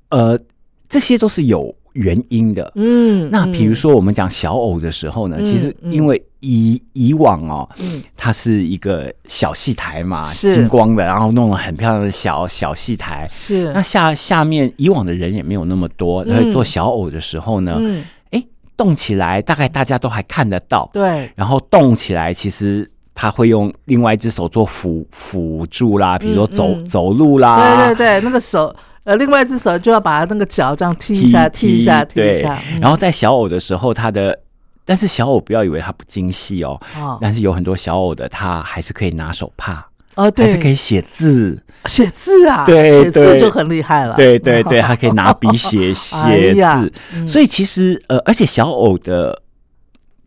[0.10, 0.40] 呃，
[0.88, 2.72] 这些都是有原因的。
[2.76, 5.92] 嗯，那比如嗯，说我们讲小偶的时候呢，嗯其实嗯。
[5.92, 8.02] 因为以以往哦，嗯。
[8.18, 13.28] 它是一个小戏台嘛，金光的，然后弄了很漂亮的小小戏台。
[13.30, 13.72] 是。
[13.74, 16.36] 那下下面以往的人也没有那么多，嗯。
[16.36, 18.44] 所以做小偶的时候呢，嗯，哎、
[18.76, 22.90] 动起来大概大家都还看得到，对，然后动起来其实。
[23.16, 26.86] 他会用另外一只手做辅辅助啦，比如说走、嗯。
[26.88, 32.80] 走路啦，对对对，那个手呃，另外一只手就要把他那个脚这样踢一下，踢一下，踢一下，嗯。
[32.80, 34.40] 然后在小偶的时候，他的，
[34.86, 37.18] 但是小偶不要以为它不精细哦，哦。
[37.22, 39.86] 但是有很多小偶的，他还是可以拿手帕，
[40.16, 49.42] 哦，对，还是可以写字，写字啊，对写字就很厉害了，对对 对，他可以拿笔写哎写呀字，嗯所以其实呃，而且小偶的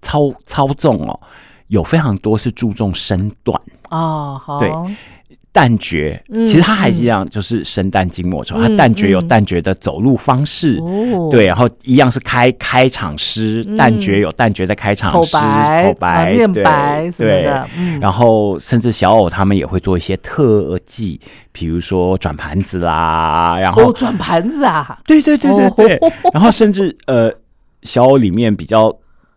[0.02, 1.18] 操操纵哦，
[1.68, 3.58] 有非常多是注重身段。
[3.88, 4.70] 哦，好，对
[5.56, 8.60] 旦角，嗯其实它还是一样，就是生旦净末丑。
[8.60, 9.28] 它嗯旦角有嗯。
[9.28, 13.78] 旦角的走路方式，哦，对，然后一样是开开场诗，嗯。
[13.78, 17.42] 旦角有旦角的开场口诗，白、口白、啊念对白什么对。
[17.44, 21.18] 的，嗯，然后甚至小偶他们也会做一些特技，
[21.52, 26.12] 比如说转盘子啦，然后、哦，转盘子啊，对对对对对，哦。
[26.34, 27.32] 然后甚至呃
[27.82, 28.94] 小偶里面比较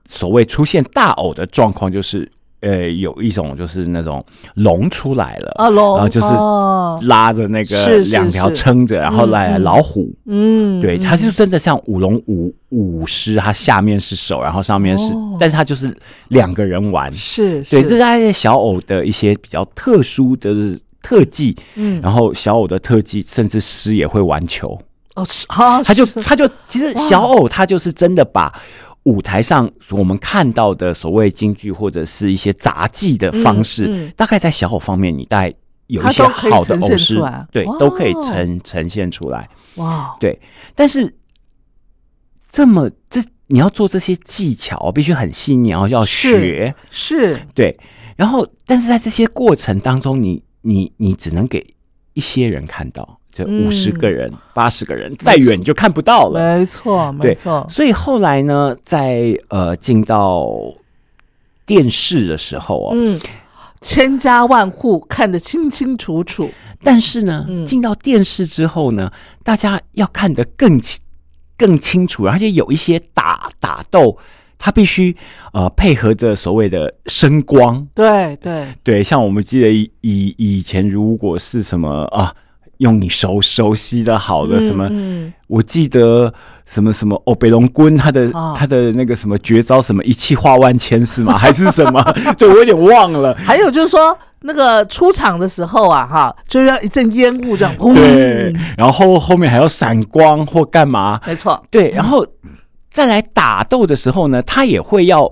[0.09, 2.29] 所谓出现大偶的状况，就是
[2.61, 4.23] 呃有一种就是那种
[4.55, 6.99] 龙出来了，啊，龙，然后就是哦。
[7.03, 10.13] 拉着那个两条撑着，然后来老虎。
[10.25, 10.99] 嗯，对，嗯。
[10.99, 15.37] 它就真的像舞龙舞舞狮，它下面是手，然后上面是，哦。
[15.39, 15.95] 但是它就是
[16.27, 17.13] 两个人玩。
[17.13, 24.77] 是，对，是这是小偶的一些比较特殊的特技，嗯，然后小偶的特技，甚至狮也会玩球，
[25.15, 25.25] 哦，
[25.83, 28.51] 他就他就其实小偶他就是真的把
[29.03, 34.13] 舞台上我们看到的所谓京剧或者是一些杂技的方式，嗯嗯。
[34.15, 35.53] 大概在小偶方面，你大概
[35.87, 37.19] 有一些好的偶师，
[37.51, 39.49] 对，都可以呈呈现出来。
[39.75, 40.39] 哇，对，
[40.75, 41.15] 但是
[42.49, 46.75] 这么这你要做这些技巧，必须很细腻，然后要是学。
[46.91, 47.39] 是。
[47.55, 47.75] 对，
[48.15, 51.73] 然后但是在这些过程当中，你你你只能给
[52.13, 56.39] 一些人看到，五十个人、八十个人，再远你就看不到了。
[56.57, 60.49] 没错，没对错，所以后来呢，在呃进到
[61.65, 63.19] 电视的时候哦，嗯，
[63.81, 66.49] 千家万户看得清清楚楚，
[66.83, 69.11] 但是呢嗯，进到电视之后呢，
[69.43, 70.99] 大家要看得更清
[71.57, 74.17] 更清楚，而且有一些打打斗，
[74.57, 75.15] 它必须
[75.53, 82.33] 呃配合着所谓的声光，对对，对，像我们记得以以以前如果是什么啊，
[82.79, 86.33] 用你熟熟悉的好的什么，嗯，我记得
[86.65, 91.35] 什么什么哦，北龙棍他的、啊他的那个什么绝招什么一气化万千是吗？
[91.39, 92.03] 还是什么？
[92.37, 93.33] 对我有点忘了。
[93.35, 94.17] 还有就是说。
[94.41, 101.19] 那个出场的时候啊，哈，就要一阵烟雾这样，轰对，然后后后面还要闪光或干嘛？
[101.27, 102.25] 没错，对，然后
[102.89, 105.29] 再来打斗的时候呢，他也会要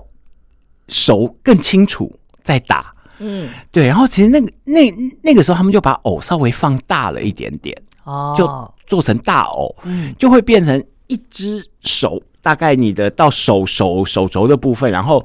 [0.88, 2.92] 手更清楚再打。
[3.18, 10.14] 嗯，对，然后其实那个那那个时候他们就把偶稍微放大了一点点，哦，就做成大偶，嗯。
[10.18, 15.24] 就会变成一只手，大概你的到手手手肘的部分，然后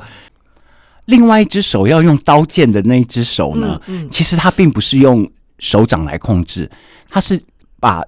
[1.06, 4.10] 另外一只手要用刀剑的那一只手呢，嗯嗯。
[4.10, 5.29] 其实它并不是用
[5.60, 6.69] 手掌来控制，
[7.10, 7.39] 它是
[7.79, 8.03] 把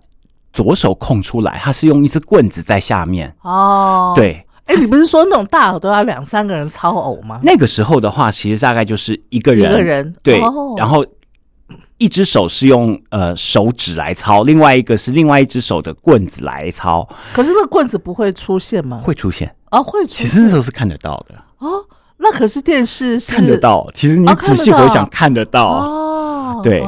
[0.54, 3.36] 左手空出来，它是用一只棍子在下面。
[3.42, 7.40] 哦，，对，哎，你不是说那种大偶都要两三个人操偶吗？
[7.44, 11.06] 那个时候的话，其实大概就是一个人一，个人，对，哦然后
[11.98, 19.00] 一只手是用呃手指来操，另外一个是另外一只手的棍子来操，可是那个棍子不会出现吗？
[19.04, 19.54] 会出现。
[19.70, 20.26] 啊，会出现。
[20.26, 21.84] 其实那时候是看得到的，哦，
[22.18, 23.88] 那可是电视是看得到。
[23.94, 25.68] 其实你哦仔细回想，看得到。
[25.68, 26.80] 哦，对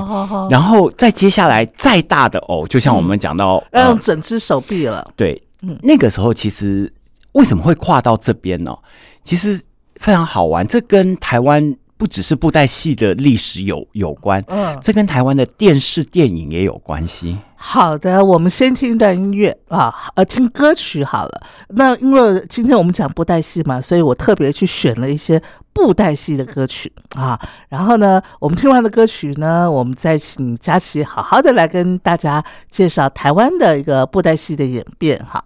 [0.49, 5.05] 然后再接下来再大的偶，就像我们讲到，要用呃，整只手臂了。
[5.15, 6.91] 对嗯，那个时候其实
[7.37, 8.75] 为什么会跨到这边呢？
[9.21, 9.61] 其实
[9.97, 17.37] 非常好玩，这跟台湾不只是布袋戏的历史有有关，嗯，这跟台湾的电视电影也有关系。
[17.55, 21.41] 好的，我们先听一段音乐啊，呃，听歌曲好了。
[21.69, 25.41] 那因为今天我们讲布袋戏嘛，所以我特别去选了一些
[25.73, 27.39] 布袋戏的歌曲啊。
[27.69, 35.43] 然后呢，我们听完的歌曲呢，我们再请佳琪好好的来跟大家介绍台湾的一个布袋戏的演变哈。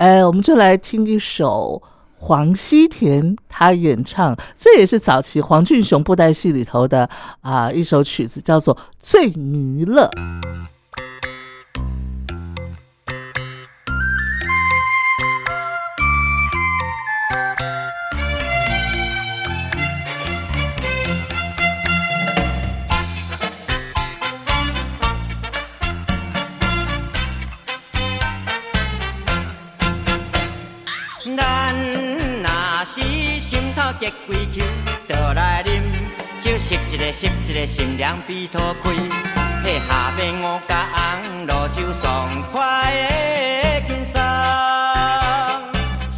[0.00, 1.82] 哎，我们就来听一首。
[2.22, 7.08] 黄西田他演唱，这也是早期黄俊雄布袋戏里头的
[7.42, 10.06] 啊、一首曲子，叫做《醉弥勒》。
[34.00, 34.64] 结几球，
[35.06, 35.82] 倒来啉
[36.38, 38.90] 酒，吸一个吸一个，心凉鼻头开。
[39.62, 44.18] 迄下面五甲红露酒，爽快的轻松。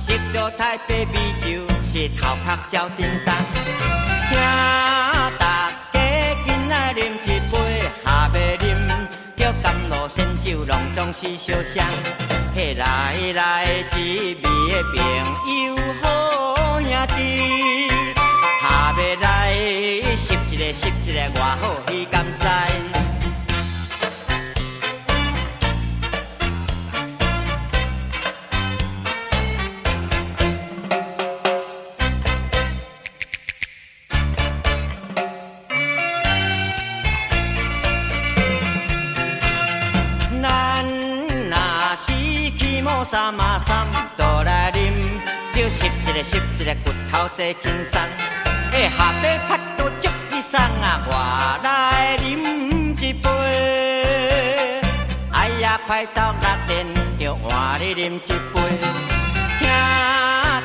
[0.01, 3.35] 吸着台北美酒，是头壳照叮当。
[4.29, 4.39] 请
[5.37, 5.99] 大家
[6.45, 8.71] 紧来啉一杯，下要啉
[9.37, 11.85] 叫甘露仙酒，隆重是烧香。
[12.55, 13.67] 嘿，来来
[13.97, 14.43] 一味
[14.73, 14.97] 的朋
[15.67, 15.75] 友
[17.07, 17.89] 弟，
[18.61, 19.53] 下要来
[20.17, 22.45] 吸一个吸一个，偌好你敢知？
[40.43, 40.47] 咱
[41.51, 41.57] 若
[41.97, 42.13] 是
[42.59, 44.02] 起毛衫马衫，倒来啉酒，吸
[46.13, 47.99] 一个吸一个，骨头坐轻松。
[48.73, 51.11] 哎，下尾拍到足起送啊，我
[51.65, 53.31] 来啉一杯。
[55.33, 56.87] 哎呀，快到六点，
[57.19, 58.61] 就换你饮一杯。
[59.57, 59.67] 请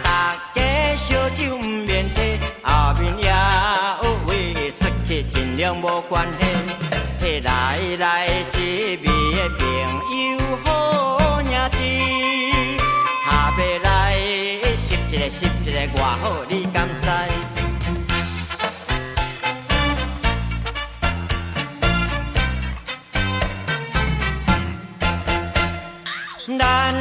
[0.03, 3.29] 大家烧酒唔免提，后面也
[4.03, 6.45] 有位失去，尽量无关系。
[7.21, 8.27] 嘿，来来
[15.95, 17.07] 偌好你敢知？
[26.57, 26.93] 咱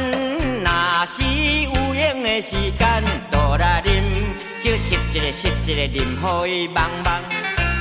[0.61, 1.23] 若是
[1.63, 7.21] 有闲的时间，倒来个湿一个淋雨伊茫茫，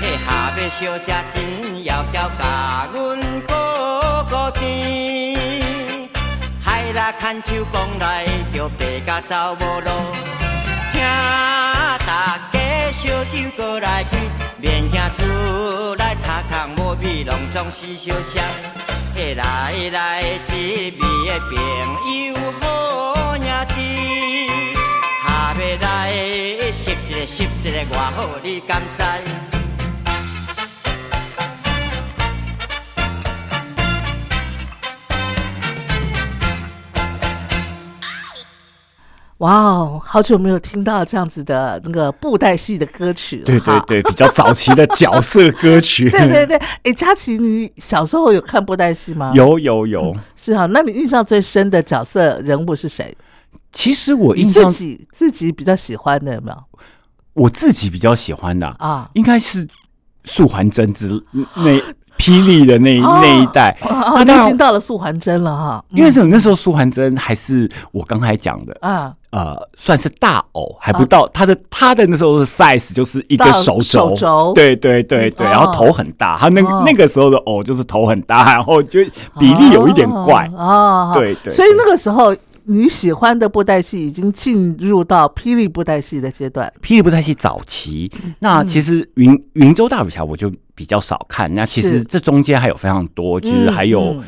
[0.00, 3.52] 迄下尾小姐真要娇，甲阮顾
[4.30, 4.62] 顾甜。
[6.64, 9.90] 海啦牵手讲来，就白甲走无路，
[13.30, 14.16] 酒过来去，
[14.58, 18.42] 免惊厝内擦空无味，拢总是烧香。
[19.14, 21.56] 嘿，来来，一味的朋
[22.26, 24.48] 友好兄弟，
[25.26, 26.12] 下要来
[26.70, 29.55] 识一个识一个偌好，你敢知？
[39.38, 43.44] 哇哦，好久没有听到这样子的那个布袋戏的歌曲了。
[43.44, 46.08] 对对对，比较早期的角色歌曲。
[46.10, 50.16] 对 对对，哎，佳琪，你小时候有看布袋戏吗？，有有有。
[50.36, 50.64] 是啊。
[50.66, 53.14] 那你印象最深的角色人物是谁？
[53.72, 56.56] 其实我自印象自己自己比较喜欢的有没有
[57.34, 59.10] 我自己比较喜欢的啊啊？
[59.12, 59.68] 应该是
[60.24, 61.78] 素还真之那
[62.18, 63.76] 霹雳的那哦那一代。
[63.82, 65.84] 哦，你那已经到了素还真了哈。
[65.90, 74.52] 因为是那时候素还真还是我刚才讲的，啊，呃，算是大偶，还不到他的他的那时候的 size 就是一个到手手肘。
[74.54, 76.82] 对对对对，嗯然后头很大，他那哦。
[76.86, 79.00] 那个时候的偶就是头很大， 然后就
[79.38, 86.72] 比例有一点怪，哦，对对所以那个时候你喜欢的布袋戏已经进入到霹雳布袋戏的阶段。
[86.82, 88.10] 霹雳布袋戏早期，
[88.40, 94.00] 那其实云云州大武侠我就比较少看，那其实这中间还有非常多，其实还有。
[94.00, 94.22] 嗯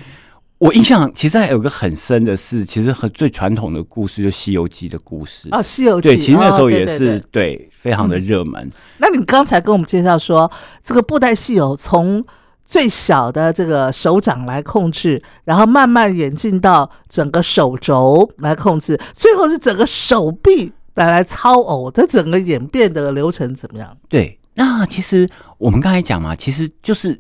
[0.59, 5.49] 我印象其实还有个很深的是，其实很最传统的故事，就《西游记》的故事。
[5.53, 8.68] 啊，《西游记》对，其实那时候也是、对非常的热门。
[8.96, 10.51] 那你刚才跟我们介绍说，
[10.82, 12.24] 这个布袋戏有从
[12.64, 23.96] 最小的这个手掌来控制，然后慢慢演进到整个手肘来控制，最后是整个手臂来来操偶，这整个演变的流程怎么样？
[24.09, 27.16] 对，那其实我们刚才讲嘛，其实就是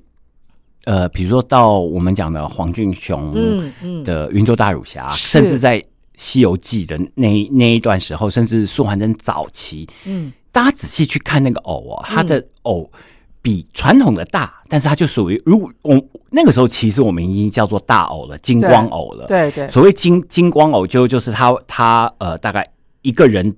[0.86, 5.80] 呃，比如说到我们讲的黄俊雄嗯嗯，的云州大儒侠，是甚至在
[6.16, 10.32] 《西游记》的那那一段时候，甚至素还真早期，嗯。
[10.50, 12.90] 大家仔细去看那个偶哦，它的偶
[13.40, 19.26] 比传统的大，但是它就属于如果我那个时候其实我们已经叫做大偶了，金光偶了。
[19.28, 22.66] 对对，所谓金金光偶就就是它它呃大概
[23.02, 23.54] 一个人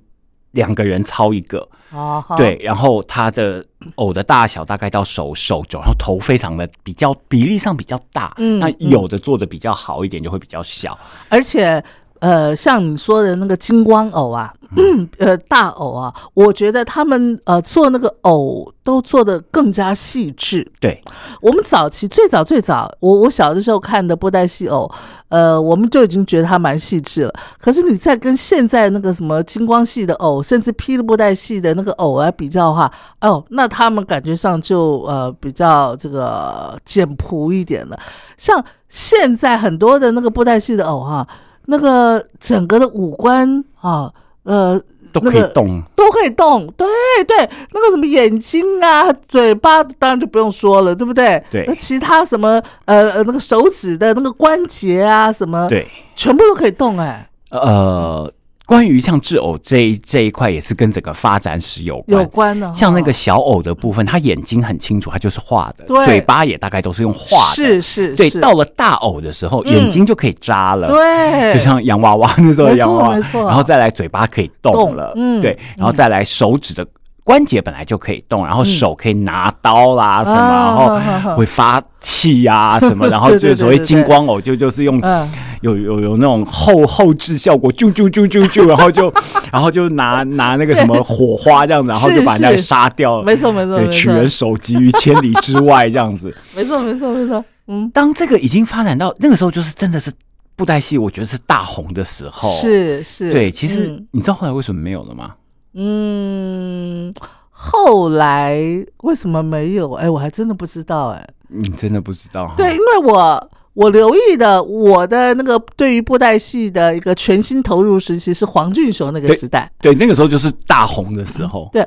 [0.53, 3.65] 两个人操一个，哦，对，然后它的
[3.97, 8.59] 偶的大小大概到手手肘，然后头非常的比较比例上比较大，那嗯。
[8.59, 10.99] 那有的做的比较好一点就会比较小，
[11.29, 11.83] 而且
[12.21, 20.71] 呃，像你说的那个金光偶啊，嗯、 呃，大偶啊，我觉得他们呃做那个偶都做的更加细致。
[20.81, 21.03] 对，
[21.41, 24.91] 我们早期最早最早，我我小的时候看的布袋戏偶，
[25.29, 27.33] 呃，我们就已经觉得它蛮细致了。
[27.59, 32.93] 可是你再跟现在那个什么金光系的偶，甚至霹雳布袋戏的那个偶来比较的话，
[33.23, 37.99] 哦，那他们感觉上就呃比较这个简朴一点了。
[38.37, 41.27] 像现在很多的那个布袋戏的偶哈、
[41.71, 44.11] 那个整个的五官啊，
[44.43, 44.79] 呃，
[45.13, 45.83] 都可那个以动。
[45.95, 46.87] 都可以动，对
[47.27, 47.37] 对，
[47.73, 51.43] 那个什么眼睛啊、嘴巴，当然就不用说了，对不对？
[51.51, 58.31] 对那其他什么呃呃那个手指的那个关节啊，什么，，对，全部都可以动哎、呃，
[58.71, 62.23] 关于像制偶这一这一块，也是跟整个发展史有关。
[62.23, 67.57] 有关的，像那个小偶的部分，他眼睛很清楚，他就是画的对，嘴巴也大概都是用画的。
[67.57, 69.73] 是是对，到了大偶的时候，嗯。
[69.73, 70.87] 眼睛就可以扎了。
[70.87, 75.43] 对，就像洋娃娃那时候洋娃娃没，错然后再来嘴巴可以动了，嗯。
[75.43, 76.87] 对，然后再来手指的
[77.31, 78.67] 关节本来就可以动，然后嗯。
[78.67, 85.31] 手可以拿刀啦什么，啊然后会发气呀、什么， 然后就所谓金光偶就就是用嗯。
[85.61, 89.13] 有有有那种后后置效果，啾啾啾啾啾， 然后就
[89.53, 96.35] 然后就拿拿那个什么火花这样子，然后就把人家给杀掉了，没错没错对，取人首级于千里之外这样子。
[96.57, 100.11] 没错没错没错，嗯，当这个已经发展到那个时候，就是真的是
[100.57, 104.07] 布袋戏，我觉得是大红的时候。，是是，对，其实嗯。
[104.13, 105.33] 你知道后来为什么没有了吗？
[105.75, 107.13] 嗯，
[107.51, 108.59] 后来
[109.03, 109.93] 为什么没有？
[109.93, 111.29] 哎，我还真的不知道哎。
[111.49, 112.53] 你真的不知道？
[112.57, 119.71] 对，因为我我留意的我的那个对于布袋戏的一个全新投入时期是黄俊雄那个时代。
[119.81, 121.69] 对，那个时候就是大红的时候。
[121.73, 121.87] 对，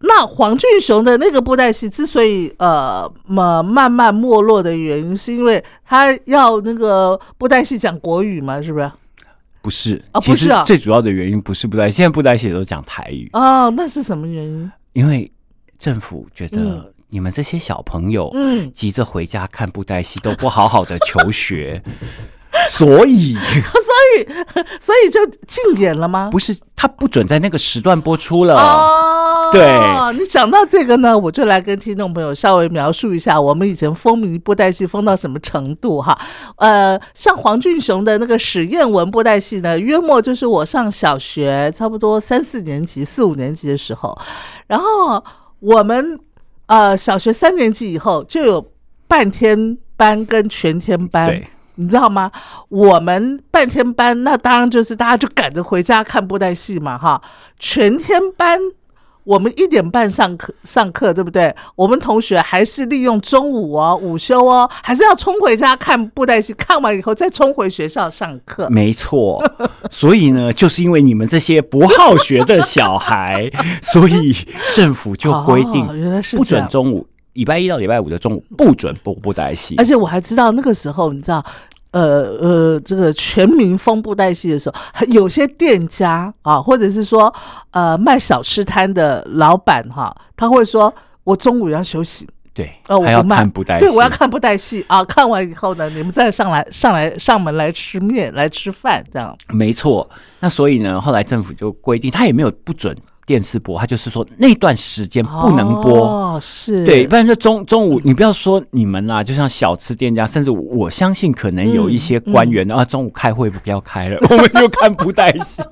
[0.00, 8.90] 那黄俊雄的那个布袋戏之所以呃么慢慢没落的原因，是因为他要那个布袋戏讲国语嘛，是不是？
[9.62, 10.64] 不是啊其实不是啊。
[10.64, 14.70] 最主要的原因不是布袋戏，现在布袋戏都讲台语，哦，那是什么原因？
[14.92, 15.30] 因为
[15.78, 16.58] 政府觉嗯。
[16.68, 21.82] 得你们这些小朋友嗯，急着回家看布袋戏，都不好好的求学，
[22.68, 24.26] 所以 所以
[24.80, 26.28] 所以就禁演了吗？
[26.30, 28.54] 不是，他不准在那个时段播出了。
[28.54, 29.62] 哦，对
[30.18, 36.18] 你讲到这个呢，我就来跟听众朋友稍微描述一下我们以前风靡布袋戏风到什么程度哈。
[36.56, 44.16] 呃，像黄俊雄的那个史艳文布袋戏呢，约莫就是我上小学差不多三四年级、四五年级的时候，
[44.66, 45.24] 然后
[45.60, 46.20] 我们
[46.66, 48.70] 呃小学三年级以后就有
[49.08, 51.26] 半天班跟全天班。
[51.26, 51.46] 对，
[51.76, 52.30] 你知道吗？
[52.68, 57.20] 我们半天班，那当然就是大家就赶着回家看布袋戏嘛，哈。
[57.58, 58.58] 全天班，
[59.24, 61.54] 我们一点半上课上课，对不对？
[61.76, 68.68] 我们同学还是利用中午哦，午休哦，还是要冲回家看布袋戏，看完以后再冲回学校上课。
[68.68, 69.42] 没错，
[69.90, 73.50] 所以呢，就是因为你们这些不好学的小孩，
[73.80, 74.34] 所以
[74.74, 79.74] 政府就规定哦原来是不准中午，礼拜一到礼拜五的中午不准播布袋戏。
[79.78, 79.84] 而。
[79.84, 81.44] 且我还知道那个时候，你知道，
[81.90, 84.74] 呃呃，这个全民封布袋戏的时候，
[85.08, 87.32] 有些店家啊，或者是说
[87.72, 90.92] 呃卖小吃摊的老板哈、他会说
[91.24, 93.86] 我中午要休息，对，呃，我要看布袋戏。
[93.86, 94.84] 对，我要看布袋戏。
[94.88, 99.36] 啊， 看完以后呢，你们再上来上来上门来吃面来吃饭，这样。
[99.48, 100.08] 没错，
[100.40, 106.06] 那所以呢，后来政府就规定，他也没有不准电视播，他就是说那段时间不能播。
[106.06, 115.62] 哦，是，对，不然就中中午，你不要说你们啦，就像小吃店家，甚至我相信可能有一些官员、啊，中午开会不要开了， 我们就看布袋戏。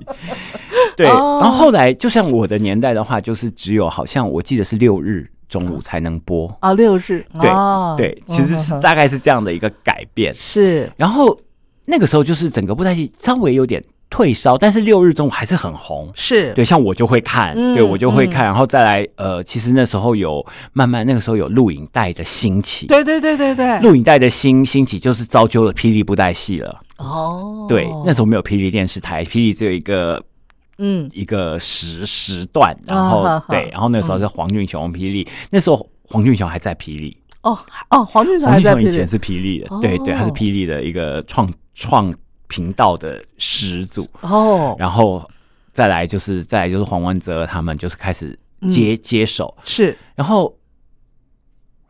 [0.95, 6.53] 对，哦然后后来就像我的年代的话，就是只有好像我记得是六日中午才能播。
[6.61, 10.33] 啊，六日，对、哦对，其实是大概是这样的一个改变。
[10.33, 11.37] 是然后
[11.85, 16.11] 那个时候就是整个布袋戏稍微有点退烧，但是六日中午还是很红。
[16.13, 26.79] 是，对，像我就会看，嗯对我就会看，然后再来，呃，其实那时候有慢慢那个时候有录影带的兴起，对对对对对，录影带的兴兴起就是造就了霹雳布袋戏了。
[26.97, 30.21] 哦，对，那时候没有霹雳电视台，霹雳只有一个
[30.77, 31.09] 嗯。
[31.13, 37.57] 一个时时段，然后、对，然后那时候是黄俊雄霹雳，那时候黄俊雄还在霹雳，哦
[37.89, 40.33] 哦，黄俊雄在霹雳雄以前是霹雳的，对对，他是哦。
[40.33, 42.13] 霹雳的一个创创
[42.51, 45.25] 频道的始祖，哦，然后
[45.73, 48.37] 再来就是再来就是黄文泽他们就是开始
[48.69, 49.97] 接、接手，是。
[50.15, 50.53] 然后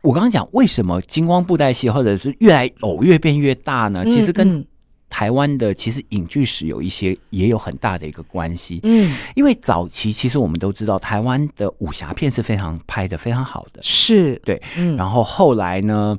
[0.02, 4.04] 我刚刚讲为什么金光布袋戏或者是越来偶越变越大呢？
[4.04, 4.66] 其实跟嗯。
[5.12, 9.14] 台湾的其实影剧史有一些也有很大的一个关系，嗯。
[9.34, 14.96] 因为早期其实我们都知道台湾的武侠片是非常拍的非常好的，是，对，嗯。
[14.96, 16.18] 然后后来呢，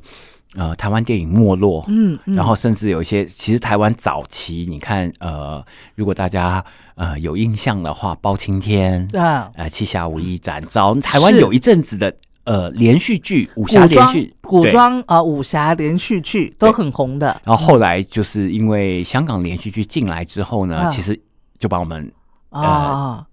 [0.56, 2.36] 呃，台湾电影没落，嗯，嗯。
[2.36, 5.64] 然后甚至有一些，其实台湾早期，你看，呃，
[5.96, 6.64] 如果大家
[6.96, 21.20] 呃有印象的话，包青天，啊，呃，七侠五义展昭，台湾有一阵子的呃连续剧，武侠连续古装啊武侠连续剧都很红的，然后后来就是因为香港连续剧进来之后呢，啊其实
[21.58, 22.12] 就把我们
[22.50, 23.26] 啊，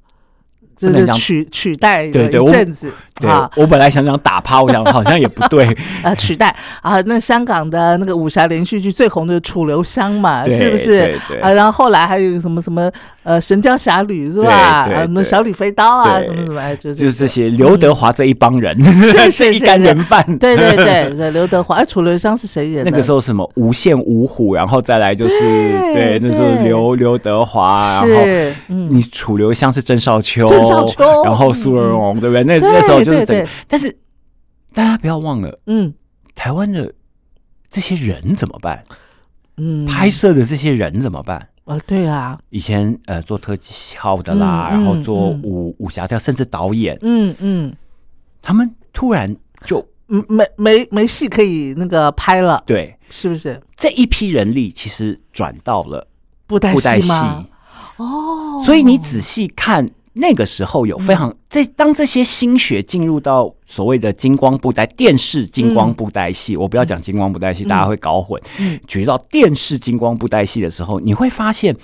[0.81, 11.53] 就是取取代一阵子对、啊，我本来想讲打趴，我想好像也不对， 呃，取代啊，那香港的那个武侠连续剧最红的《楚留香》嘛，是不是啊？
[11.53, 12.91] 然后后来还有什么什么
[13.23, 14.89] 呃《神雕侠侣》是吧？
[14.89, 22.91] 啊，那小李飞刀啊，什么什么，哎，就就是这这些刘德华这一帮人， 是这一干是人饭，对对 对对，刘德华，哎，楚留香是谁演的？
[22.91, 25.39] 那个时候什么无限五虎，然后再来就是
[25.93, 28.23] 对对，那时候刘刘德华，然后
[28.89, 30.65] 你楚留香是郑少秋，郑
[31.25, 32.45] 然后苏文荣，对不对？
[32.45, 33.91] 那那时候就是但是
[34.73, 35.93] 大家不要忘了，嗯。
[36.35, 36.91] 台湾的
[37.71, 38.83] 这些人怎么办？
[39.59, 41.49] 嗯，拍摄的这些人怎么办？
[41.65, 45.43] 啊，对啊，以前呃做特效的啦，嗯然后做嗯。
[45.43, 47.77] 武武侠特，甚至导演，嗯嗯。
[48.41, 52.97] 他们突然就嗯，没没没戏可以那个拍了，对。
[53.11, 53.61] 是不是？
[53.77, 56.07] 这一批人力其实转到了
[56.47, 57.47] 布袋戏戏吗？
[57.97, 68.41] 哦，所以你仔细看，那个时候有非常这当这些新血进入到所谓的金光布袋电视金光布袋戏，我不要讲金光布袋戏，大家会搞混。
[68.59, 71.77] 嗯举到电视金光布袋戏的时候，你会发现。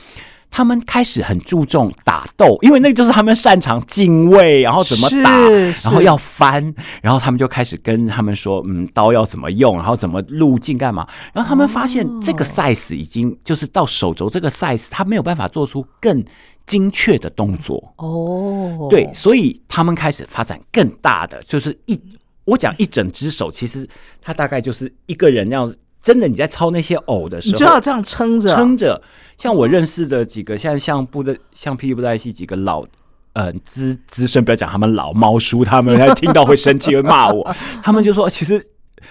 [0.48, 5.38] 他们开始很注重打斗，因为那就是他们擅长敬畏，然后怎么打
[5.82, 6.72] 然后要翻，
[7.02, 11.06] 然后他们就开始跟他们说，嗯，刀要怎么用，然后怎么路径干嘛。
[11.34, 16.24] 然后他们发现这个 size 已经就是到手肘这个 size，他没有办法做出更
[16.66, 17.94] 精确的动作。
[17.96, 22.00] 哦，对，所以他们开始发展更大的，就是一
[22.44, 23.88] 我讲一整只手，其实
[24.20, 25.72] 它大概就是一个人那样。
[26.02, 29.02] 真的，你在操那些偶的时候，你就要这样撑着，撑着。
[29.36, 32.84] 像我认识的几个，现在像布的像霹雳布袋戏几个老。
[33.32, 37.54] 呃，资资深不要讲他们老猫叔，他们听到会生气，会骂我。
[37.82, 38.64] 他们就说，其实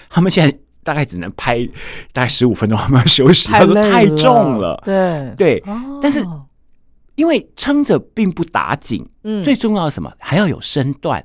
[0.10, 1.64] 他们现在大概只能拍
[2.12, 3.50] 大概十五分钟，他们要休息。
[3.50, 5.64] 他说太重了，对对。
[5.68, 6.26] 哦但是
[7.16, 9.44] 因为撑着并不打紧，嗯。
[9.44, 10.12] 最重要的是什么？
[10.20, 11.24] 还要有身段。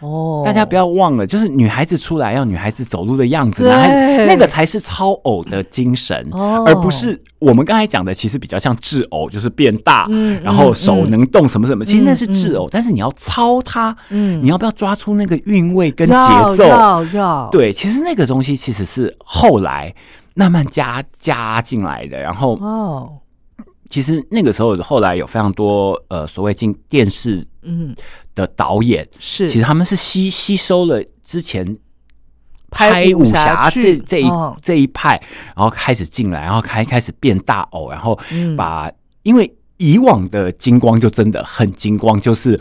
[0.00, 3.70] 哦，大家不要忘了，就是女孩子出来要女孩子走路的样子，对。
[3.72, 6.62] 男孩那个才是超偶的精神，哦。
[6.68, 12.54] 而不是我们刚才讲的，其实比较像智偶，就是变大，嗯然后手能动什么什么，其实那是智嗯。
[12.58, 14.40] 偶，但是你要操它，嗯。
[14.40, 16.64] 你要不要抓出那个韵味跟节要奏？
[16.64, 19.92] 要要，对，其实那个东西其实是后来
[20.34, 23.10] 慢慢加加进来的，然后哦，
[23.88, 27.94] 其实那个时候后来有非常多呃所谓进电视嗯，
[28.34, 31.76] 的导演，是，其实他们是吸吸收了之前
[32.70, 34.56] 拍武武侠这这一、哦。
[34.62, 35.20] 这一派，
[35.56, 38.56] 然后开始进来，然后开开始变大偶，然后嗯。
[38.56, 38.90] 把、
[39.22, 39.52] 因为。
[39.78, 42.58] 以往的金光就真的很金光，就是，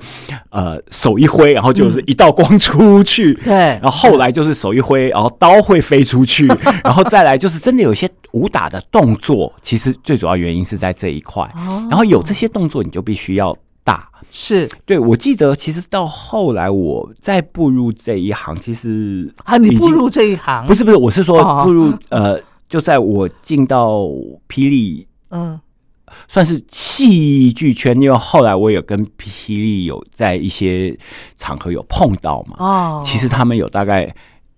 [0.50, 3.54] 呃，手一挥，然后就是一道光出去， 对。
[3.54, 6.48] 然后后来就是手一挥，然后刀会飞出去，
[6.84, 11.86] 然后再来就是真的有一些武打的动作，其实最主要原因是在这一块，哦。
[11.90, 14.70] 然后有这些动作，你就必须要大，是。
[14.86, 20.66] 对，我记得其实到后来我再步入这一行，其实啊，你已经步入这一行？
[20.68, 21.64] 不是不是，我是说哦。
[21.64, 22.40] 步入呃，
[22.70, 24.02] 就在我进到
[24.48, 25.60] 霹雳，嗯
[26.28, 30.98] 算是戏剧圈，因为后来我有跟霹雳有在一些
[31.36, 32.56] 场合有碰到嘛。
[32.60, 34.14] 哦，其实他们有大概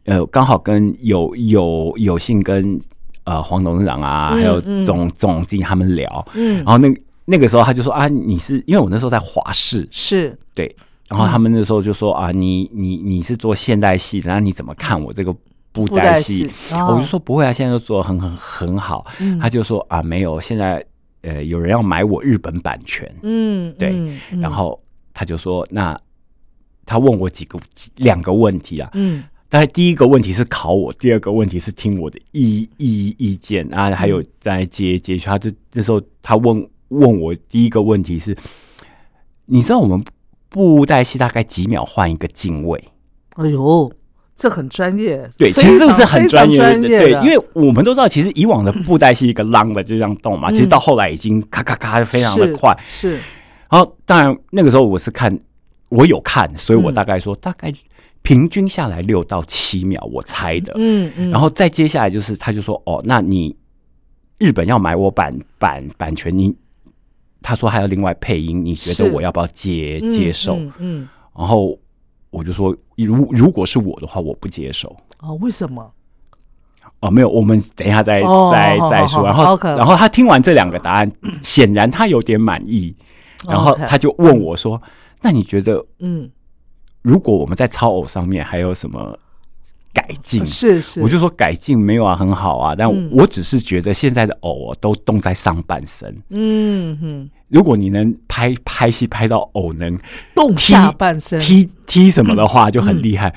[0.06, 2.80] 呃，刚好跟有有有幸跟
[3.26, 6.58] 呃黄董事长啊，嗯还有嗯总总经理他们聊，嗯。
[6.64, 6.88] 然后那
[7.26, 10.36] 那个时候他就说啊，你是因为我那时候在华视，是。
[10.56, 10.76] 对，
[11.08, 15.32] 然后他们那时候就说啊，你你你是做现代戏然后你怎么看我这个
[15.72, 16.50] 布布袋袋戏
[16.88, 19.06] 我就说不会啊，现在都做的很很很好。
[19.20, 19.38] 嗯。
[19.38, 20.84] 他就说啊，没有，现在
[21.22, 23.96] 呃有人要买我日本版权，嗯对
[24.40, 24.82] 然后
[25.14, 25.98] 他就说那
[26.86, 28.90] 他问我几个几两个问题啊。
[28.94, 35.26] 嗯大概第一个问题是考我，第二个问题是听我的意意意见啊，还嗯有再接接去。
[35.26, 38.38] 他就那时候他问问我第一个问题是，
[39.48, 40.04] 你知道我们
[40.50, 42.90] 布袋戏大概几秒换一个镜位？
[43.38, 43.92] 哎呦，
[44.40, 50.54] 这很专业，对，其实这个是很专业的，对，因为我们都知道，其实以往的布袋戏一个啷的就这样动嘛，嗯。
[50.54, 52.74] 其实到后来已经咔咔咔非常的快。
[52.90, 53.20] 是
[53.70, 55.38] 然后当然那个时候我是看，
[55.90, 56.94] 我有看，所以我嗯。
[56.94, 57.70] 大概说、大概
[58.22, 60.74] 平均下来六到七秒，我猜的。
[60.78, 63.54] 嗯嗯，然后再接下来就是，他就说：“哦，那你
[64.38, 66.56] 日本要买我版版版权，你
[67.42, 71.08] 他说还要另外配音，你觉得我要不要接嗯接受？”嗯嗯。
[71.38, 71.78] 然后
[72.30, 74.96] 我就说：“如如果是我的话，我不接受。
[75.20, 75.92] 哦，为什么？
[77.02, 79.24] 哦，没有，我们等一下再、哦再再说。
[79.26, 81.12] 然后然后他听完这两个答案，
[81.42, 82.96] 显然他有点满意，
[83.48, 84.82] 然后他就问我说
[85.22, 86.30] ：“那你觉得嗯，
[87.02, 89.18] 如果我们在超偶上面还有什么
[89.94, 96.16] 改进？”是是，我就说改进没有啊，很好啊，但嗯我只是觉得现在的偶、哦、都动在上半身。
[96.30, 99.98] 嗯哼，如果你能拍拍戏拍到偶能
[100.36, 103.34] 动下半身，踢踢什么的话，就很厉害。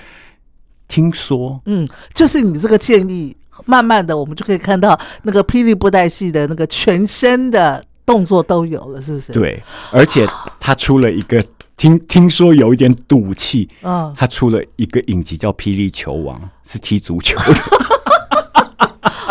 [0.88, 3.34] 听说嗯，就是你这个建议，
[3.64, 10.26] 慢慢的我们就可以看到那个霹雳布袋戏的那个全身的动作都有了，是不是？，对，而且
[10.60, 11.42] 他出了一个
[11.76, 16.38] 听听说有一点赌气，嗯，他出了一个影集叫《霹雳球王》，
[16.70, 17.54] 是踢足球的。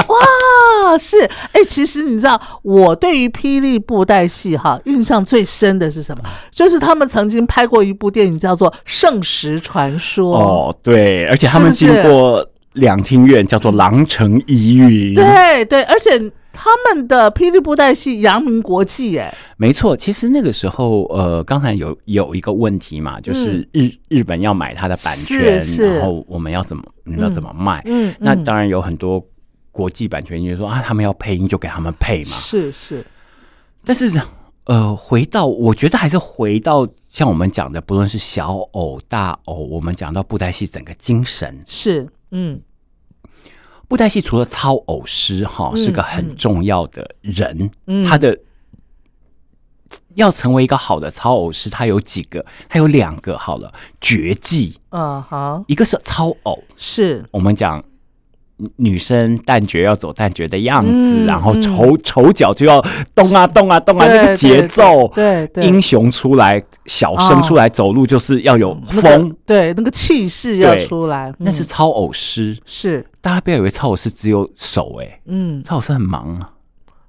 [0.08, 1.18] 哇，是，
[1.54, 6.24] 哎、其实你知道，我对于霹雳布袋戏哈印象最深的是什么？
[6.52, 10.38] 就是他们曾经拍过一部电影叫做《圣石传说》。
[10.40, 15.14] 哦，对，而且他们经过两厅院，叫做狼城疑云。
[15.14, 16.20] 对对，而且
[16.54, 27.82] 他们的霹雳布袋戏扬名国际，哎，没错，其实那个时候，呃，刚才有有一个问题嘛，就是日、日本要买它的版权，然后我们要怎么你要怎么卖？
[27.86, 29.26] 嗯，嗯那当然有很多
[29.72, 32.38] 国际版权，就说啊，他们要配音就给他们配嘛。
[32.38, 33.06] 是是，
[33.86, 34.12] 但是，
[34.66, 42.62] 呃，回到我觉得还是回到像我们讲的，不论是小偶、大偶，我们讲到布袋戏整个精神，是，嗯，
[43.92, 48.06] 布袋戏除了操偶师哈、嗯是个很重要的人，嗯。
[48.06, 48.40] 他的
[50.16, 57.84] 要成为一个好的操偶师，他有几个，他有两个好了绝技，嗯，好，一个是操偶，是，我们讲。
[58.78, 62.82] 女生旦角要走旦角的样子，嗯然后嗯丑丑角就要
[63.16, 72.58] 动啊动啊动啊，那个节奏，对对，对英雄出来，小生出来走路就是要有那个风，对，那个气势要出来，嗯那是操偶师。
[72.66, 76.50] 是，大家不要以为操偶师只有手、哎，嗯，操偶师很忙啊。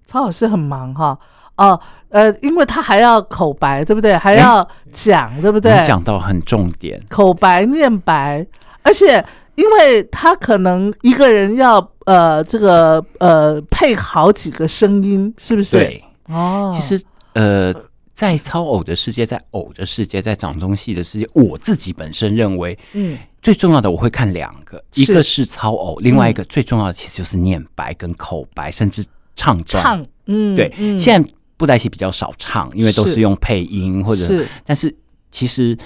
[0.06, 1.18] 超偶师很忙哈，
[1.56, 1.80] 哦，
[2.10, 4.14] 呃，因为他还要口白，对不对？
[4.14, 5.72] 还要讲，对不对？
[5.80, 8.46] 你讲到很重点，口白念白，
[8.82, 9.24] 而且
[9.54, 15.76] 因为他可能一个人要呃这个呃配好几个声音，是不是？
[15.76, 17.02] 对，哦，其实
[17.34, 17.74] 呃，
[18.14, 23.18] 在超偶的世界，在偶的世界，在掌中戏的世界，我自己本身认为嗯。
[23.42, 29.82] 最重要的，我会看两个，一个是超偶，另外一个最重要的其实就是念白跟口白，甚至唱段。
[29.82, 30.96] 唱嗯对，嗯。
[30.96, 33.20] 现在布袋戏比较少唱，因为都是是。
[33.20, 34.94] 用配音或者是，但是
[35.32, 35.76] 其实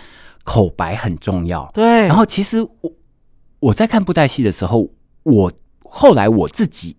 [0.45, 1.67] 口白很重要。
[1.73, 2.93] 对，然后其实我
[3.59, 4.89] 我在看布袋戏的时候，
[5.23, 5.53] 我
[5.85, 6.97] 后来我自己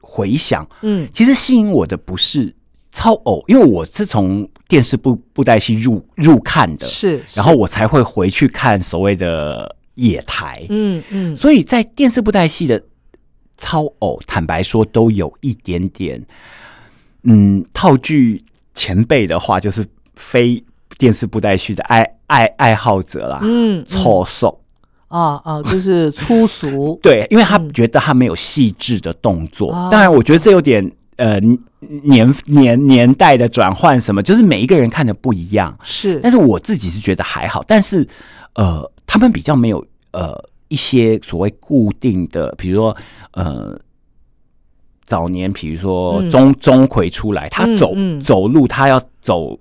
[0.00, 2.54] 回想，嗯其实吸引我的不是
[2.92, 10.64] 超偶，因为我是从电视布布袋戏入入看的，是，然后我才会回去看所谓的野台。
[10.68, 12.82] 嗯嗯所以在电视布袋戏的
[13.56, 16.24] 超偶，坦白说都有一点点，
[17.22, 20.62] 嗯，套句前辈的话，就是非
[20.98, 24.60] 电视布袋戏的爱爱爱好者啦，嗯错手。
[25.08, 29.72] 啊啊， 就是粗俗， 对，因为他觉得他没有细致的动作。
[29.72, 31.38] 哦当然，我觉得这有点呃
[32.04, 35.76] 年年年代的转换，什么就是每一个人看的不一样。
[35.82, 38.06] 是但是我自己是觉得还好，但是
[38.54, 40.34] 呃，他们比较没有呃
[40.68, 42.96] 一些所谓固定的，比如说
[43.32, 43.78] 呃。
[45.06, 49.58] 早年，比如说嗯钟钟馗出来，他走、嗯嗯走路，他要走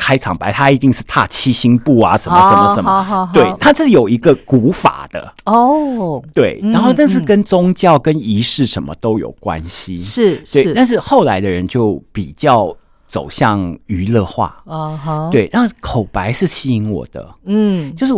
[0.00, 3.32] 开场白，他一定是踏七星步啊，什么什么什么，好好好。
[3.34, 7.24] 对，他是有一个古法的，哦，对，嗯然后但是嗯。
[7.26, 10.62] 跟宗教、跟仪式什么都有关系，是对。
[10.62, 10.74] 是。
[10.74, 12.74] 但是后来的人就比较
[13.08, 15.50] 走向娱乐化，啊哈，，对。
[15.52, 17.94] 然后口白是吸引我的，嗯。
[17.94, 18.14] 就是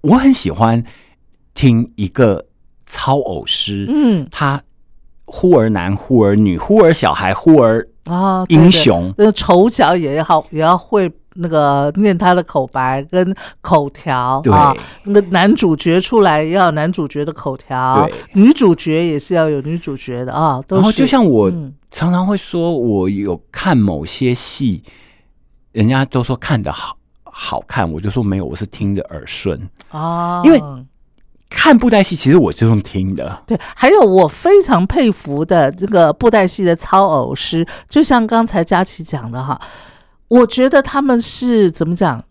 [0.00, 0.82] 我很喜欢
[1.54, 2.44] 听一个
[2.86, 4.26] 操偶师，嗯。
[4.32, 4.60] 他
[5.24, 24.82] 忽而男，忽而女，忽而小孩，忽而啊，英，雄，对那丑角也要也要会那个念他的口白跟口条对啊，那个男主角出来要有男主角的口条，女主角也是要有女主角的啊，都然后就像我嗯常常会说，我有看某些戏，
[25.72, 29.58] 人家都说看的好好看，我就说没有，我是听的耳顺。
[29.88, 30.60] 啊，因为
[31.56, 39.58] 看布袋戏，其实我是用听的，对，还有我非常佩服的这个布袋戏的操偶师，就像刚才佳琪讲的哈，
[40.28, 42.22] 我觉得他们是怎么讲，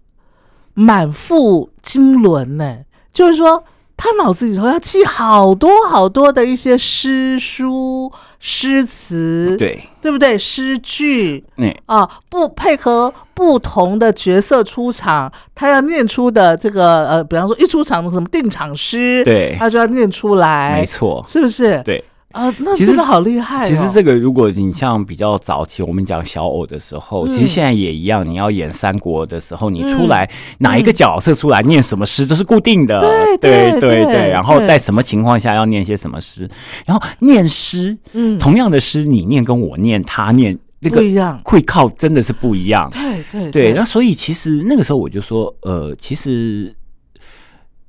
[0.73, 2.79] 满腹经纶呢？
[3.11, 3.63] 就是说，
[3.95, 10.37] 他脑子里头要记好多好多的一些诗书、诗词，对，对不对？
[10.37, 21.81] 诗句，嗯啊，不配合不同的角色出场，他要念出的这个呃，比方说一出场的什么定场诗，对他就要念出来，没错，是不是？
[21.83, 22.03] 对。
[22.33, 23.69] 啊，那其实真的好厉害、哦。
[23.69, 28.27] 其实这个，如果你像比较早期，我们讲小偶的时候，嗯其实现在也一样。
[28.27, 32.99] 你要演三国的时候，你出来哪一个角色出来念什么诗，这是固定的。
[33.39, 36.49] 对对对然后在什么情况下要念些什么诗，
[36.85, 42.89] 然后念诗，嗯同样的诗你念跟我念，他念那个会靠真的是不一样。
[42.89, 46.73] 对对对，那所以其实那个时候我就说，呃，其实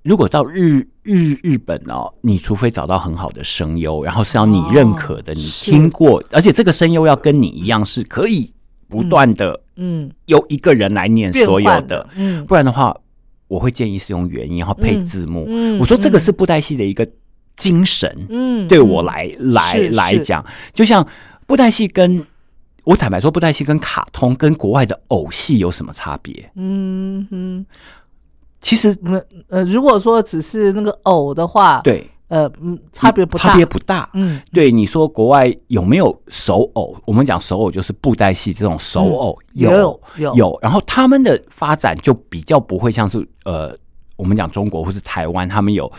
[0.04, 8.52] 如果到日日日本哦，你除非找到很好的声优，然后是要你认可的，你是听过，而且这个声优要跟你一样是可以
[8.86, 12.94] 不断的嗯，由一个人来念所有换的，嗯不然的话，
[13.48, 15.46] 我会建议是用原音，然后配字幕。
[15.48, 17.08] 嗯我说这个是布袋戏的一个
[17.56, 20.44] 精神，嗯，对我来来来讲，
[20.74, 21.06] 就像
[21.46, 22.22] 布袋戏跟
[22.84, 26.50] 我坦白说，布袋戏跟卡通跟国外的偶戏有什么差别？
[26.56, 27.64] 嗯嗯，
[28.64, 34.08] 其实那呃，如果说只是那个偶的话，，对呃嗯，差别不大，差别不大。
[34.14, 36.96] 嗯，对你说，国外有没有手偶？
[37.04, 43.76] 我们讲手偶就是布袋戏这种手偶，嗯有有有然后他们的发展就比较不会像是呃，
[44.16, 45.92] 我们讲中国或是台湾，他们有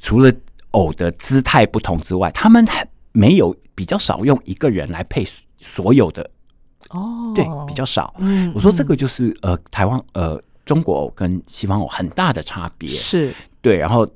[0.00, 0.30] 除了
[0.72, 5.24] 偶的姿态不同之外，他们还没有比较少用一个人来配
[5.60, 6.28] 所有的，
[6.90, 8.12] 哦，对，比较少。
[8.18, 10.42] 嗯，我说这个就是呃，台湾呃，
[10.72, 12.88] 中国偶跟西方偶很大的差别。
[12.88, 14.08] 是对，然后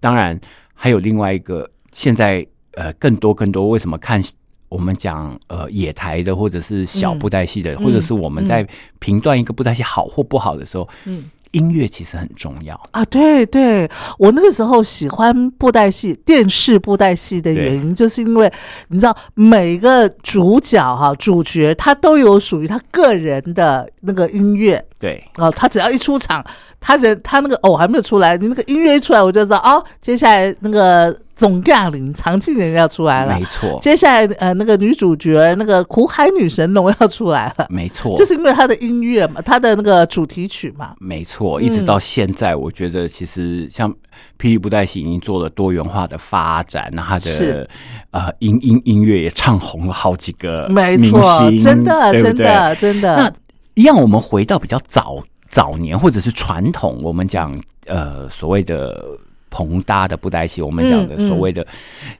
[0.00, 0.38] 当然
[0.74, 4.20] 还有另外一个，现在呃更多更多，为什么看
[4.68, 8.66] 我们讲呃野台的，或者是小嗯布袋戏的，嗯或者是我们在
[8.98, 11.30] 评断一个布袋戏好或不好的时候，嗯。
[11.52, 12.78] 音乐其实很重要。
[12.92, 18.52] 啊，对对，我那个时候喜欢布袋戏，电视布袋戏的原因，就是因为
[18.88, 24.84] 你知道每个主角哈、主角他都有属于他个人的那个音乐。
[24.98, 25.22] 对。
[25.36, 26.44] 哦，他只要一出场，
[26.78, 43.90] 他人他那个偶还没有出来，你那个音乐一出来，我就知道哦，接下来那个总驾临常静人要出来了，没错，接下来呃那个女主角那个苦海女神龙要出来了，没错，就是因为她的音乐嘛，她的那个主题曲嘛，没错，一直到现在，我觉得其实像
[44.38, 47.66] 霹雳布袋戏已经做了多元化的发展，那它的
[48.10, 51.22] 呃音音音乐也唱红了好几个没错，
[51.64, 53.16] 真的真的真的。
[53.16, 53.32] 那
[53.72, 59.02] 一样，我们回到比较早早年或者是传统，我们讲呃所谓的
[59.50, 61.66] 棚搭的布袋戏，我们讲的所谓的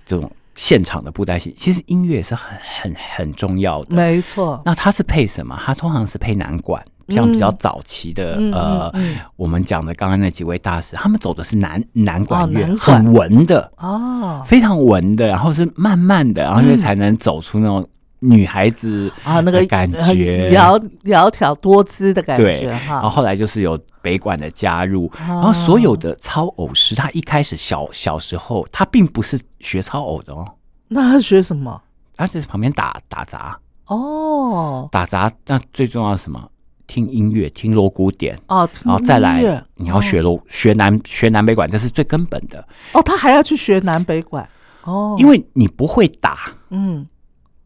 [0.05, 4.61] 这种现场的布袋戏，其实音乐是很很很重要的，没错。
[4.64, 5.59] 那它是配什么？
[5.64, 6.85] 它通常是配南管。
[7.09, 8.95] 像比较早期的呃，
[9.35, 17.85] 我们讲的刚刚那几位大师，他们走的是南南管乐，很文的哦，非常文的，然后是慢慢的，然后才能走出那种
[18.21, 22.95] 女孩子啊那个感觉，窈窈窕多姿的感觉哈。
[22.95, 30.47] 然后后来就是有北管的加入，然后所有的操偶师，他一开始小小时候他并不是学操偶的哦，
[30.89, 31.81] 那他学什么？
[32.16, 33.59] 他就是旁边打打杂。
[33.87, 35.31] 哦，打杂。
[35.47, 36.49] 那最重要是什么？
[36.87, 38.39] 听音乐，听锣鼓点。
[38.49, 42.59] 哦，然后再来，你要学锣，学南学南北管，这是最根本的。
[42.93, 43.03] 哦。
[43.03, 44.47] 他还要去学南北管？
[44.85, 47.07] 哦，因为你不会打，嗯，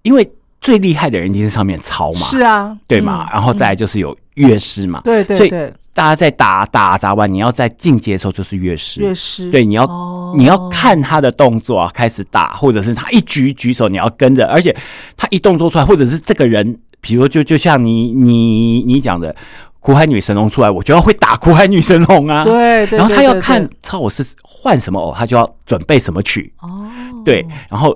[0.02, 0.30] 因为
[0.64, 3.28] 最厉害的人一定是上面操嘛，是啊，对嘛。
[3.32, 5.72] 然后再来就是有乐师嘛，对对对。
[5.92, 9.86] 大家在打打杂完，你要在进阶的时候就是乐师，乐师对，你要
[10.36, 14.74] 你要看他的动作啊，开始打，或者是他一举举手，你要跟着，而且
[15.16, 16.80] 他一动作出来，或者是这个人。
[17.00, 19.36] 比如就就像你你你讲的
[19.78, 22.42] 苦海女神龙出来，我就要会打苦海女神龙啊。
[22.42, 26.50] 对，然后他要看操我是换什么偶，他就要准备什么曲。
[26.62, 26.88] 哦，
[27.22, 27.94] 对，然后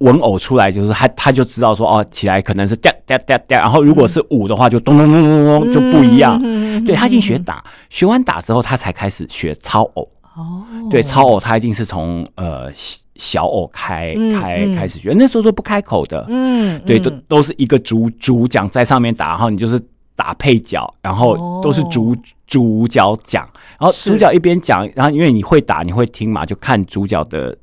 [0.00, 6.38] 文偶出来就是他他就知道说哦起来可能是哒哒哒哒，然后如果是舞的话就咚咚咚咚咚就不一样。
[6.84, 10.08] 对他已经学打，学完打之后他才开始学操偶。
[10.36, 12.70] 哦，对，操偶他一定是从呃。
[13.16, 19.78] 小偶开开开始学，那时候都不开口的，嗯，对，都都是一个主主讲在上面打，然后你就是
[20.16, 23.46] 打配角，然后都是主主角讲，
[23.78, 27.54] 然后主角一边讲，然后因为你会打，你会听嘛，就看主角的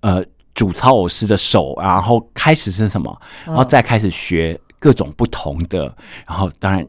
[0.00, 0.20] 呃
[0.54, 5.94] 主操偶师的手，然后开始是什么，然后再开始学各种不同的，
[6.26, 6.86] 然后当然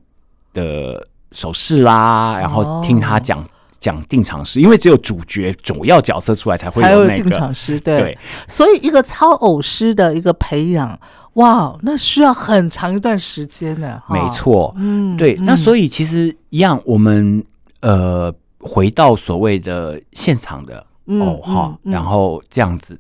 [0.53, 3.45] 的手势啦，然后听他讲。
[3.77, 8.17] 讲定场诗，因为只有主角主要角色出来才会有那个定场诗，对。
[8.47, 10.99] 所以一个操偶师的一个培养，
[11.33, 14.01] 哇，那需要很长一段时间呢。
[14.09, 15.35] 没错，嗯，对。
[15.35, 17.45] 那所以其实一样，我们
[17.81, 22.99] 呃回到所谓的现场的哦哈，然后这样子，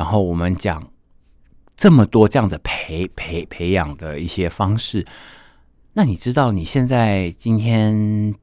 [0.00, 0.82] 然后我们讲
[1.76, 5.04] 这么多这样子培培培养的一些方式，
[5.92, 8.34] 那你知道你现在今天？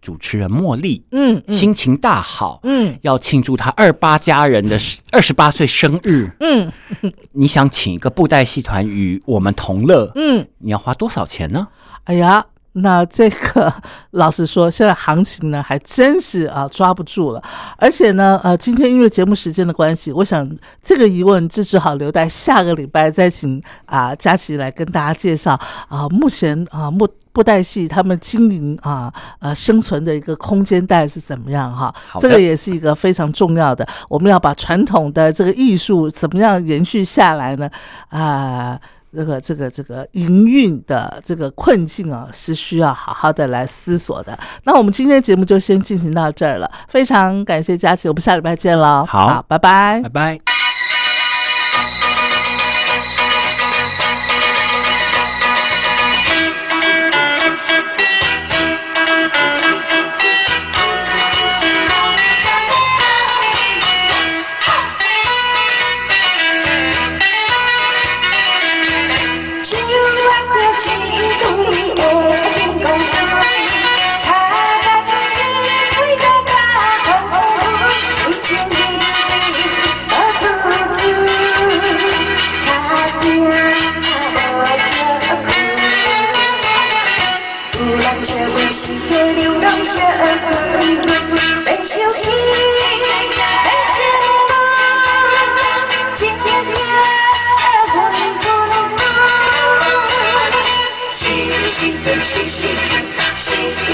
[0.00, 4.78] 主持人茉莉，嗯，心情大好，嗯，要庆祝她二八家人的
[5.10, 6.70] 二十八岁生日，嗯，
[7.32, 11.66] 你想请一个布袋戏团与我们同乐，嗯，你要花多少钱呢？
[12.04, 12.46] 哎呀。
[12.78, 13.72] 那这个
[14.10, 17.42] 老实说，现在行情呢还真是啊抓不住了。
[17.78, 20.46] 而且呢，呃，今天因为节目时间的关系，我想
[20.82, 25.58] 这个疑问就只好留待下个礼拜再请啊佳琪来跟大家介绍
[25.88, 26.06] 啊。
[26.10, 31.94] 目前啊布布袋戏他们经营啊呃生存的一个空间带是怎么样哈？
[32.20, 33.86] 这个也是一个非常重要的。
[34.08, 37.70] 我们要把传统的这个艺术怎么样延续下来呢？
[38.10, 38.78] 啊。
[39.16, 44.38] 这个这个这个营运的这个困境啊，是需要好好的来思索的。
[44.64, 49.06] 那我们今天节目就先进行到这儿了，非常感谢佳琪，我们下礼拜见喽。
[49.08, 50.55] 好，拜拜，拜拜。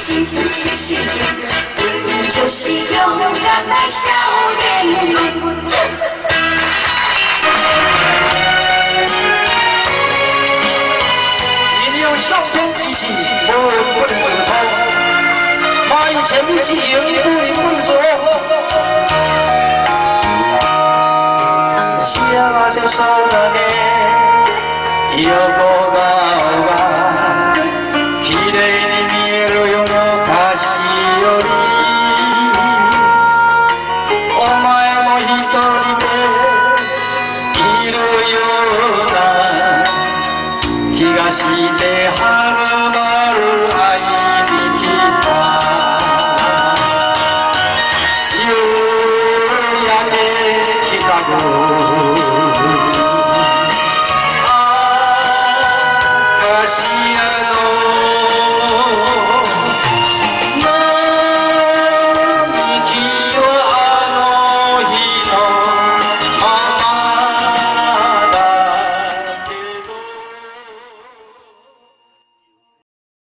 [0.03, 0.99] 心想，
[1.79, 2.83] 们就是勇
[3.41, 4.01] 敢的少
[4.59, 4.61] 年
[5.41, 5.47] 们。
[11.79, 13.01] 一定要上天记起，
[13.47, 13.61] 不能
[13.95, 14.51] 不能走
[16.11, 16.83] 有前路经营，
[17.23, 17.89] 不能不能走。
[22.03, 22.93] 夕阳落下少
[23.53, 23.57] 年，
[25.29, 25.52] 有。